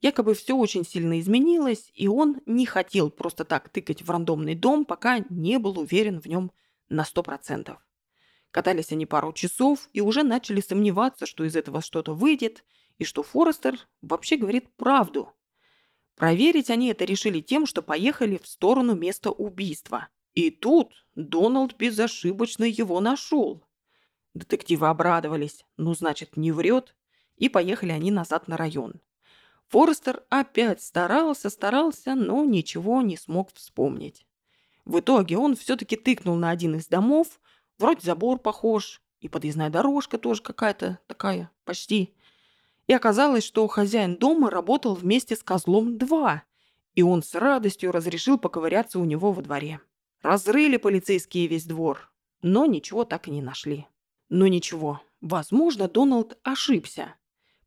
[0.00, 4.84] Якобы все очень сильно изменилось, и он не хотел просто так тыкать в рандомный дом,
[4.84, 6.50] пока не был уверен в нем
[6.88, 7.78] на сто процентов.
[8.50, 12.64] Катались они пару часов и уже начали сомневаться, что из этого что-то выйдет,
[12.98, 15.32] и что Форестер вообще говорит правду.
[16.16, 20.08] Проверить они это решили тем, что поехали в сторону места убийства.
[20.34, 23.64] И тут Доналд безошибочно его нашел.
[24.34, 26.94] Детективы обрадовались, ну значит не врет,
[27.36, 29.00] и поехали они назад на район.
[29.68, 34.26] Форестер опять старался, старался, но ничего не смог вспомнить.
[34.84, 37.40] В итоге он все-таки тыкнул на один из домов,
[37.80, 42.14] Вроде забор похож, и подъездная дорожка тоже какая-то такая, почти.
[42.86, 46.40] И оказалось, что хозяин дома работал вместе с козлом-2,
[46.94, 49.80] и он с радостью разрешил поковыряться у него во дворе.
[50.20, 52.12] Разрыли полицейские весь двор,
[52.42, 53.86] но ничего так и не нашли.
[54.28, 57.14] Но ничего, возможно, Доналд ошибся.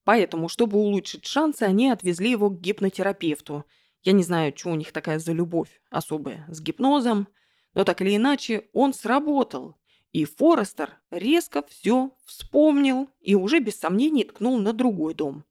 [0.03, 3.65] Поэтому, чтобы улучшить шансы, они отвезли его к гипнотерапевту.
[4.03, 7.27] Я не знаю, что у них такая за любовь особая с гипнозом,
[7.73, 9.75] но так или иначе он сработал.
[10.13, 15.43] И Форестер резко все вспомнил и уже без сомнений ткнул на другой дом.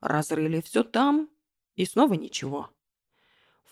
[0.00, 1.28] Разрыли все там,
[1.74, 2.70] и снова ничего.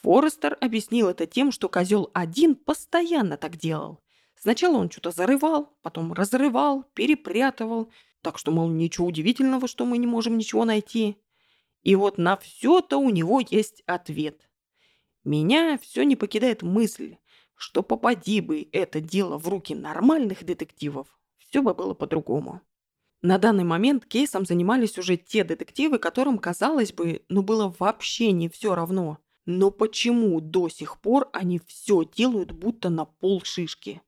[0.02, 4.00] Форестер объяснил это тем, что козел один постоянно так делал.
[4.34, 10.08] Сначала он что-то зарывал, потом разрывал, перепрятывал, так что, мол, ничего удивительного, что мы не
[10.08, 11.16] можем ничего найти.
[11.82, 14.50] И вот на все-то у него есть ответ.
[15.22, 17.18] Меня все не покидает мысль,
[17.56, 21.06] что попади бы это дело в руки нормальных детективов,
[21.38, 22.60] все бы было по-другому.
[23.22, 28.48] На данный момент кейсом занимались уже те детективы, которым, казалось бы, ну было вообще не
[28.48, 29.18] все равно.
[29.46, 34.02] Но почему до сих пор они все делают будто на пол шишки?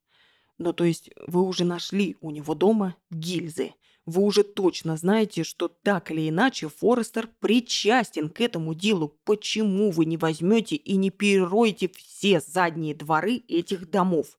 [0.59, 3.75] Ну то есть вы уже нашли у него дома гильзы–
[4.07, 9.19] вы уже точно знаете, что так или иначе Форестер причастен к этому делу.
[9.25, 14.39] Почему вы не возьмете и не перероете все задние дворы этих домов?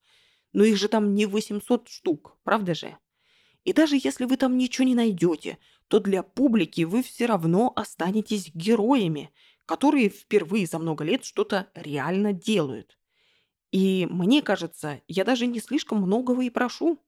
[0.53, 2.97] Но их же там не 800 штук, правда же?
[3.65, 5.57] И даже если вы там ничего не найдете,
[5.89, 9.31] то для публики вы все равно останетесь героями,
[9.65, 12.97] которые впервые за много лет что-то реально делают.
[13.71, 17.03] И мне кажется, я даже не слишком многого и прошу.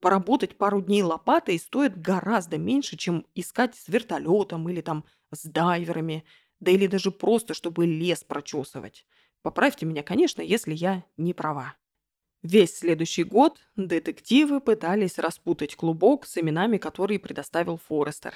[0.00, 6.24] Поработать пару дней лопатой стоит гораздо меньше, чем искать с вертолетом или там с дайверами,
[6.60, 9.06] да или даже просто, чтобы лес прочесывать.
[9.42, 11.76] Поправьте меня, конечно, если я не права.
[12.42, 18.34] Весь следующий год детективы пытались распутать клубок с именами, которые предоставил Форестер.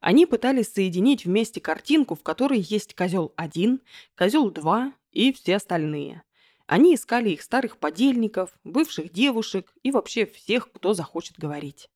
[0.00, 3.80] Они пытались соединить вместе картинку, в которой есть козел 1,
[4.16, 6.22] козел 2 и все остальные.
[6.68, 11.88] Они искали их старых подельников, бывших девушек и вообще всех, кто захочет говорить.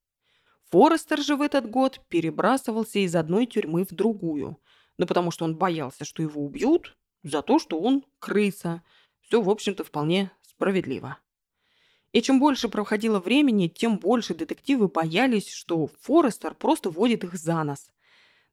[0.70, 4.59] Форестер же в этот год перебрасывался из одной тюрьмы в другую,
[4.97, 8.82] ну потому что он боялся, что его убьют за то, что он крыса.
[9.20, 11.19] Все, в общем-то, вполне справедливо.
[12.12, 17.62] И чем больше проходило времени, тем больше детективы боялись, что Форестер просто водит их за
[17.62, 17.90] нос.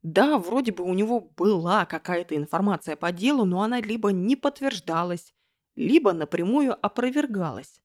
[0.02, 5.34] Да, вроде бы у него была какая-то информация по делу, но она либо не подтверждалась,
[5.80, 7.82] либо напрямую опровергалось.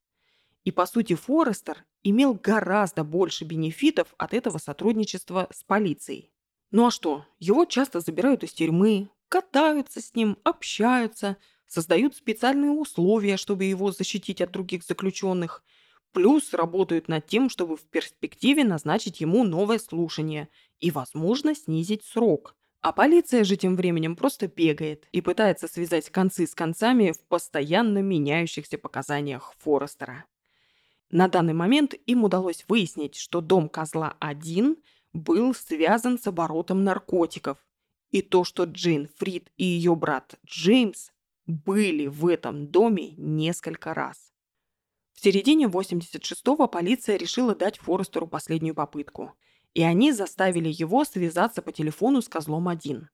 [0.65, 6.33] И по сути Форестер имел гораздо больше бенефитов от этого сотрудничества с полицией.
[6.73, 11.37] Ну а что, его часто забирают из тюрьмы, катаются с ним, общаются,
[11.69, 15.63] создают специальные условия, чтобы его защитить от других заключенных,
[16.11, 20.49] плюс работают над тем, чтобы в перспективе назначить ему новое слушание
[20.81, 22.57] и, возможно, снизить срок.
[22.85, 28.03] А полиция же тем временем просто бегает и пытается связать концы с концами в постоянно
[28.03, 30.27] меняющихся показаниях Форестера.
[31.09, 34.77] На данный момент им удалось выяснить, что дом Козла-1
[35.15, 37.57] был связан с оборотом наркотиков,
[38.11, 41.09] и то, что Джин Фрид и ее брат Джеймс
[41.47, 44.35] были в этом доме несколько раз.
[45.15, 49.33] В середине 86-го полиция решила дать Форестеру последнюю попытку–
[49.75, 53.07] и они заставили его связаться по телефону с Козлом-1.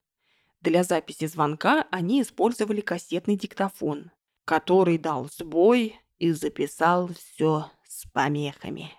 [0.60, 4.10] Для записи звонка они использовали кассетный диктофон,
[4.44, 8.92] который дал сбой и записал все с помехами.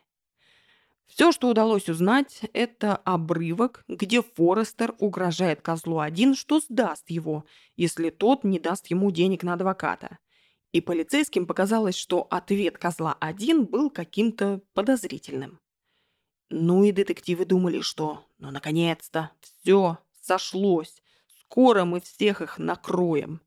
[1.05, 8.43] Все, что удалось узнать, это обрывок, где Форестер угрожает Козлу-1, что сдаст его, если тот
[8.43, 10.19] не даст ему денег на адвоката.
[10.71, 15.59] И полицейским показалось, что ответ Козла-1 был каким-то подозрительным.
[16.53, 21.01] Ну и детективы думали, что «ну наконец-то, все, сошлось,
[21.39, 23.39] скоро мы всех их накроем».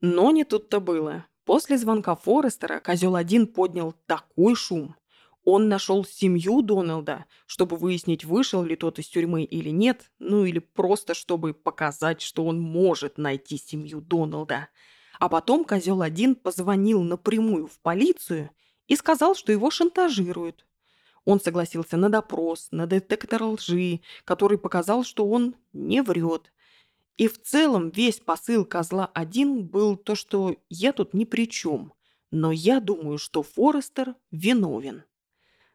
[0.00, 1.26] Но не тут-то было.
[1.44, 4.96] После звонка Форестера козел один поднял такой шум.
[5.44, 10.58] Он нашел семью Дональда, чтобы выяснить, вышел ли тот из тюрьмы или нет, ну или
[10.58, 14.68] просто чтобы показать, что он может найти семью Дональда.
[15.20, 18.50] А потом козел один позвонил напрямую в полицию
[18.86, 20.64] и сказал, что его шантажируют.
[21.28, 26.50] Он согласился на допрос, на детектор лжи, который показал, что он не врет.
[27.18, 31.92] И в целом весь посыл козла-1 был то, что я тут ни при чем.
[32.30, 35.04] Но я думаю, что Форестер виновен.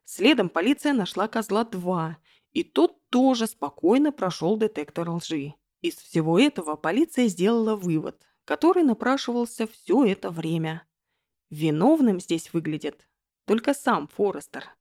[0.06, 2.16] Следом полиция нашла козла-2,
[2.54, 5.54] и тот тоже спокойно прошел детектор лжи.
[5.82, 10.88] Из всего этого полиция сделала вывод, который напрашивался все это время.
[11.52, 13.08] Виновным здесь выглядит
[13.46, 14.76] только сам Форестер.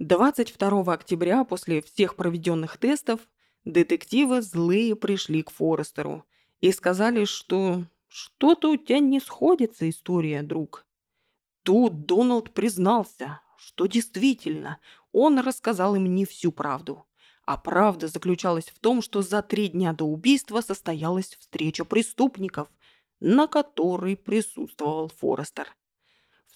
[0.00, 3.20] 22 октября после всех проведенных тестов
[3.66, 6.24] Детективы злые пришли к Форестеру
[6.62, 10.86] и сказали, что что-то у тебя не сходится история, друг.
[11.64, 14.78] Тут Дональд признался, что действительно
[15.12, 17.06] он рассказал им не всю правду.
[17.44, 22.68] А правда заключалась в том, что за три дня до убийства состоялась встреча преступников,
[23.20, 25.68] на которой присутствовал Форестер.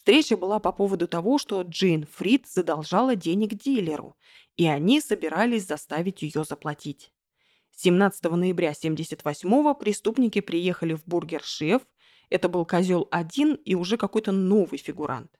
[0.04, 4.18] Встреча была по поводу того, что Джин Фрид задолжала денег дилеру,
[4.54, 7.10] и они собирались заставить ее заплатить.
[7.76, 11.80] 17 ноября 78-го преступники приехали в Burger Chef,
[12.28, 15.30] это был козел один и уже какой-то новый фигурант.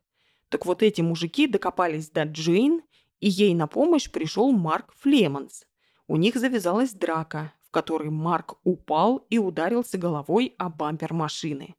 [0.48, 2.80] Так вот эти мужики докопались до Джейн,
[3.20, 5.66] и ей на помощь пришел Марк Флемонс.
[6.06, 11.74] У них завязалась драка, в которой Марк упал и ударился головой о бампер машины.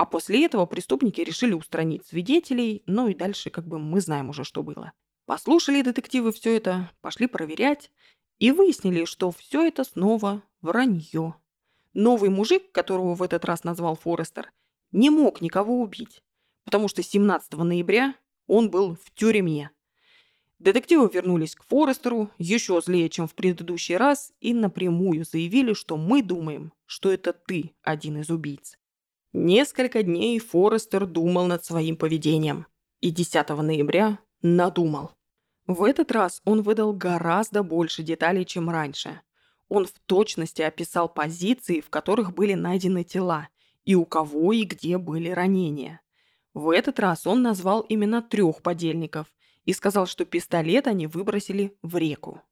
[0.00, 4.44] А после этого преступники решили устранить свидетелей, ну и дальше как бы мы знаем уже,
[4.44, 4.94] что было.
[5.26, 7.90] Послушали детективы все это, пошли проверять
[8.38, 11.34] и выяснили, что все это снова вранье.
[11.92, 14.50] Новый мужик, которого в этот раз назвал Форестер,
[14.90, 16.22] не мог никого убить,
[16.64, 18.14] потому что 17 ноября
[18.46, 19.70] он был в тюрьме.
[20.58, 26.22] Детективы вернулись к Форестеру еще злее, чем в предыдущий раз, и напрямую заявили, что мы
[26.22, 28.78] думаем, что это ты один из убийц.
[29.32, 32.66] Несколько дней Форестер думал над своим поведением.
[33.00, 35.12] И 10 ноября надумал.
[35.68, 39.20] В этот раз он выдал гораздо больше деталей, чем раньше.
[39.68, 43.48] Он в точности описал позиции, в которых были найдены тела,
[43.84, 46.00] и у кого и где были ранения.
[46.52, 49.32] В этот раз он назвал именно трех подельников
[49.64, 52.42] и сказал, что пистолет они выбросили в реку.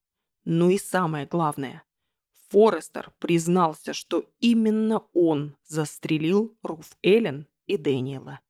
[0.44, 1.82] Ну и самое главное.
[2.50, 8.40] Форестер признался, что именно он застрелил Руф Эллен и Дэниела.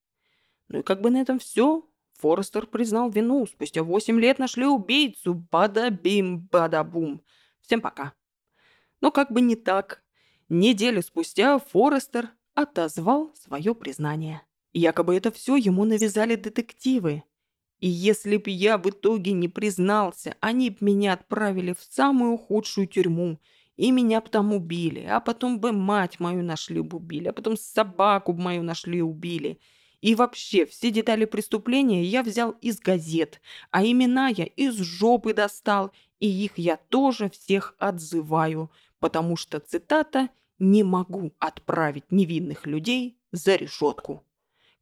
[0.68, 1.84] Ну и как бы на этом все.
[2.14, 3.46] Форестер признал вину.
[3.46, 5.34] Спустя восемь лет нашли убийцу.
[5.50, 7.22] Бада-бим-бада-бум.
[7.60, 8.12] Всем пока.
[9.00, 10.02] Но как бы не так.
[10.48, 14.42] Неделю спустя Форестер отозвал свое признание.
[14.72, 17.24] Якобы это все ему навязали детективы.
[17.80, 22.86] И если б я в итоге не признался, они б меня отправили в самую худшую
[22.86, 23.40] тюрьму–
[23.78, 28.32] и меня там убили, а потом бы мать мою нашли бы убили, а потом собаку
[28.32, 29.60] мою нашли убили.
[30.00, 33.40] И вообще, все детали преступления я взял из газет,
[33.70, 40.28] а имена я из жопы достал, и их я тоже всех отзываю, потому что, цитата,
[40.58, 44.24] «не могу отправить невинных людей за решетку».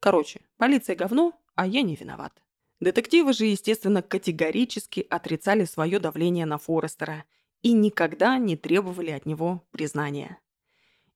[0.01, 2.33] Короче, полиция говно, а я не виноват.
[2.81, 7.25] Детективы же, естественно, категорически отрицали свое давление на Форестера–
[7.63, 10.39] и никогда не требовали от него признания.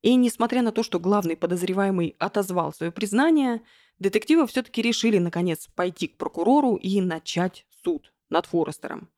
[0.02, 3.62] И несмотря на то, что главный подозреваемый отозвал свое признание,
[3.98, 9.10] детективы все-таки решили, наконец, пойти к прокурору и начать суд над Форестером.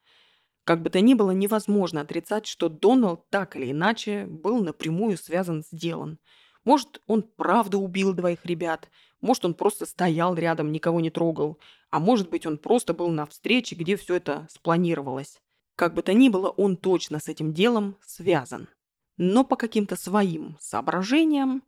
[0.65, 5.65] Как бы то ни было, невозможно отрицать, что Доналд так или иначе был напрямую связан
[5.65, 6.19] с делом.
[6.65, 8.89] Может, он правда убил двоих ребят,
[9.21, 11.59] может, он просто стоял рядом, никого не трогал,
[11.91, 15.41] а может быть, он просто был на встрече, где все это спланировалось.
[15.83, 18.69] Как бы то ни было, он точно с этим делом связан.
[19.17, 21.65] Но по каким-то своим соображениям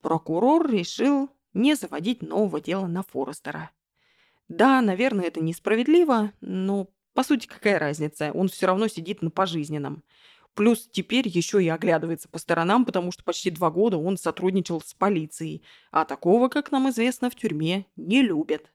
[0.00, 3.70] прокурор решил не заводить нового дела на Форестера.
[4.48, 10.02] Да, наверное, это несправедливо, но по сути какая разница, он все равно сидит на пожизненном.
[10.54, 14.94] Плюс теперь еще и оглядывается по сторонам, потому что почти два года он сотрудничал с
[14.94, 18.72] полицией, а такого, как нам известно, в тюрьме не любят.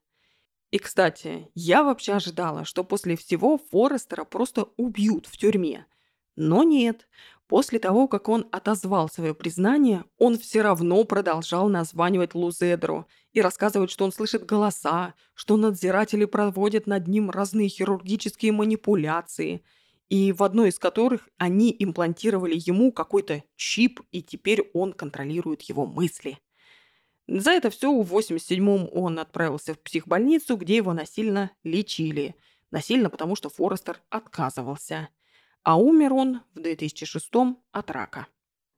[0.74, 5.86] И, кстати, я вообще ожидала, что после всего Форестера просто убьют в тюрьме.
[6.36, 7.08] Но нет.
[7.48, 13.92] После того, как он отозвал свое признание, он все равно продолжал названивать Лузедру и рассказывать,
[13.92, 19.64] что он слышит голоса, что надзиратели проводят над ним разные хирургические манипуляции.
[20.10, 25.86] и в одной из которых они имплантировали ему какой-то чип, и теперь он контролирует его
[25.88, 26.40] мысли.
[27.28, 32.36] За это все в 87-м он отправился в психбольницу, где его насильно лечили.
[32.72, 35.10] Насильно, потому что Форестер отказывался.
[35.64, 38.28] А умер он в 2006-м от рака.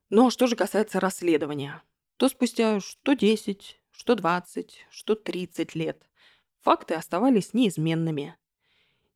[0.09, 1.81] Но что же касается расследования,
[2.17, 6.05] то спустя что 10, что 20, что 30 лет
[6.61, 8.35] факты оставались неизменными.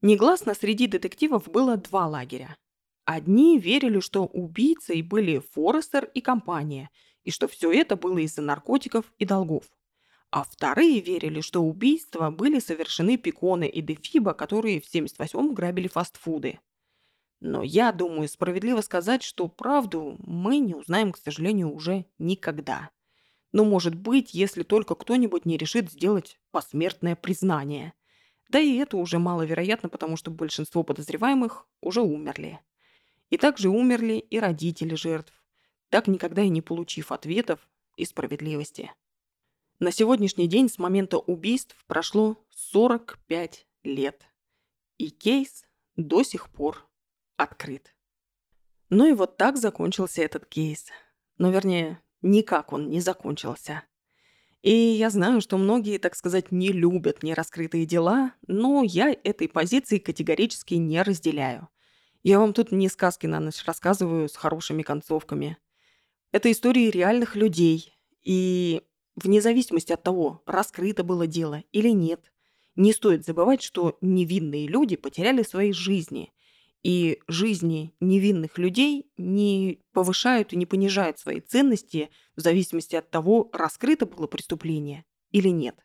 [0.02, 2.58] Негласно среди детективов было два лагеря.
[3.06, 6.90] Одни верили, что убийцей были Форестер и компания,
[7.24, 9.66] и что все это было из-за наркотиков и долгов.
[10.32, 16.60] А вторые верили, что убийства были совершены Пиконе и Дефиба, которые в 78-м грабили фастфуды.
[17.40, 22.90] Но я думаю, справедливо сказать, что правду мы не узнаем, к сожалению, уже никогда.
[23.52, 27.94] Но может быть, если только кто-нибудь не решит сделать посмертное признание.
[28.50, 32.60] Да и это уже маловероятно, потому что большинство подозреваемых уже умерли.
[33.30, 35.34] И также умерли и родители жертв,
[35.90, 37.60] так никогда и не получив ответов
[37.98, 38.92] и справедливости.
[39.80, 44.26] На сегодняшний день с момента убийств прошло 45 лет.
[44.98, 46.86] И кейс до сих пор
[47.38, 47.96] открыт.
[48.90, 50.88] Ну и вот так закончился этот кейс.
[51.38, 53.84] Но вернее, никак он не закончился.
[54.62, 60.00] И я знаю, что многие, так сказать, не любят нераскрытые дела, но я этой позиции
[60.00, 61.70] категорически не разделяю.
[62.24, 65.58] Я вам тут не сказки на ночь рассказываю с хорошими концовками.
[66.32, 67.94] Это истории реальных людей.
[68.24, 68.82] И
[69.16, 72.32] вне зависимости от того, раскрыто было дело или нет,
[72.76, 76.32] не стоит забывать, что невинные люди потеряли свои жизни.
[76.82, 83.50] И жизни невинных людей не повышают и не понижают свои ценности в зависимости от того,
[83.52, 85.76] раскрыто было преступление или нет.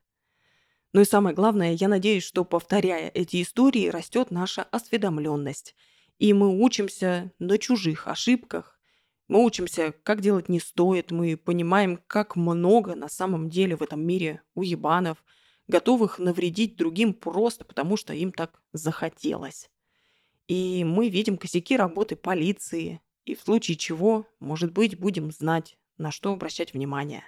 [0.93, 5.75] Ну и самое главное, я надеюсь, что повторяя эти истории, растет наша осведомленность.
[6.21, 8.74] И мы учимся на чужих ошибках.
[9.27, 11.11] Мы учимся, как делать не стоит.
[11.11, 15.25] Мы понимаем, как много на самом деле в этом мире уебанов,
[15.67, 19.71] готовых навредить другим просто потому, что им так захотелось.
[20.47, 26.11] И мы видим косяки работы полиции, и в случае чего, может быть, будем знать, на
[26.11, 27.25] что обращать внимание.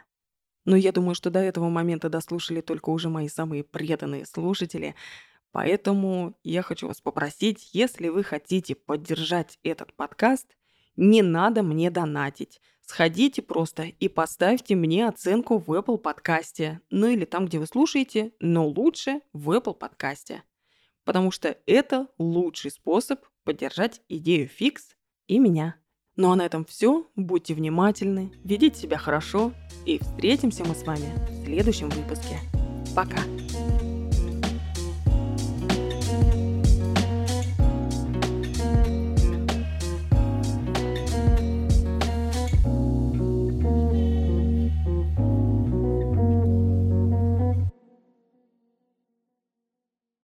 [0.67, 4.95] Но я думаю, что до этого момента дослушали только уже мои самые преданные слушатели,
[5.53, 10.55] поэтому я хочу вас попросить, если вы хотите поддержать этот подкаст,
[10.97, 12.61] не надо мне донатить.
[12.81, 18.33] Сходите просто и поставьте мне оценку в Apple подкасте, ну или там, где вы слушаете,
[18.41, 20.43] но лучше в Apple подкасте
[21.07, 24.97] потому что это лучший способ поддержать идею фикс
[25.29, 25.77] и меня.
[26.17, 27.09] Ну а на этом все.
[27.15, 29.53] Будьте внимательны, ведите себя хорошо
[29.87, 32.39] и встретимся мы с вами в следующем выпуске.
[32.95, 33.23] Пока!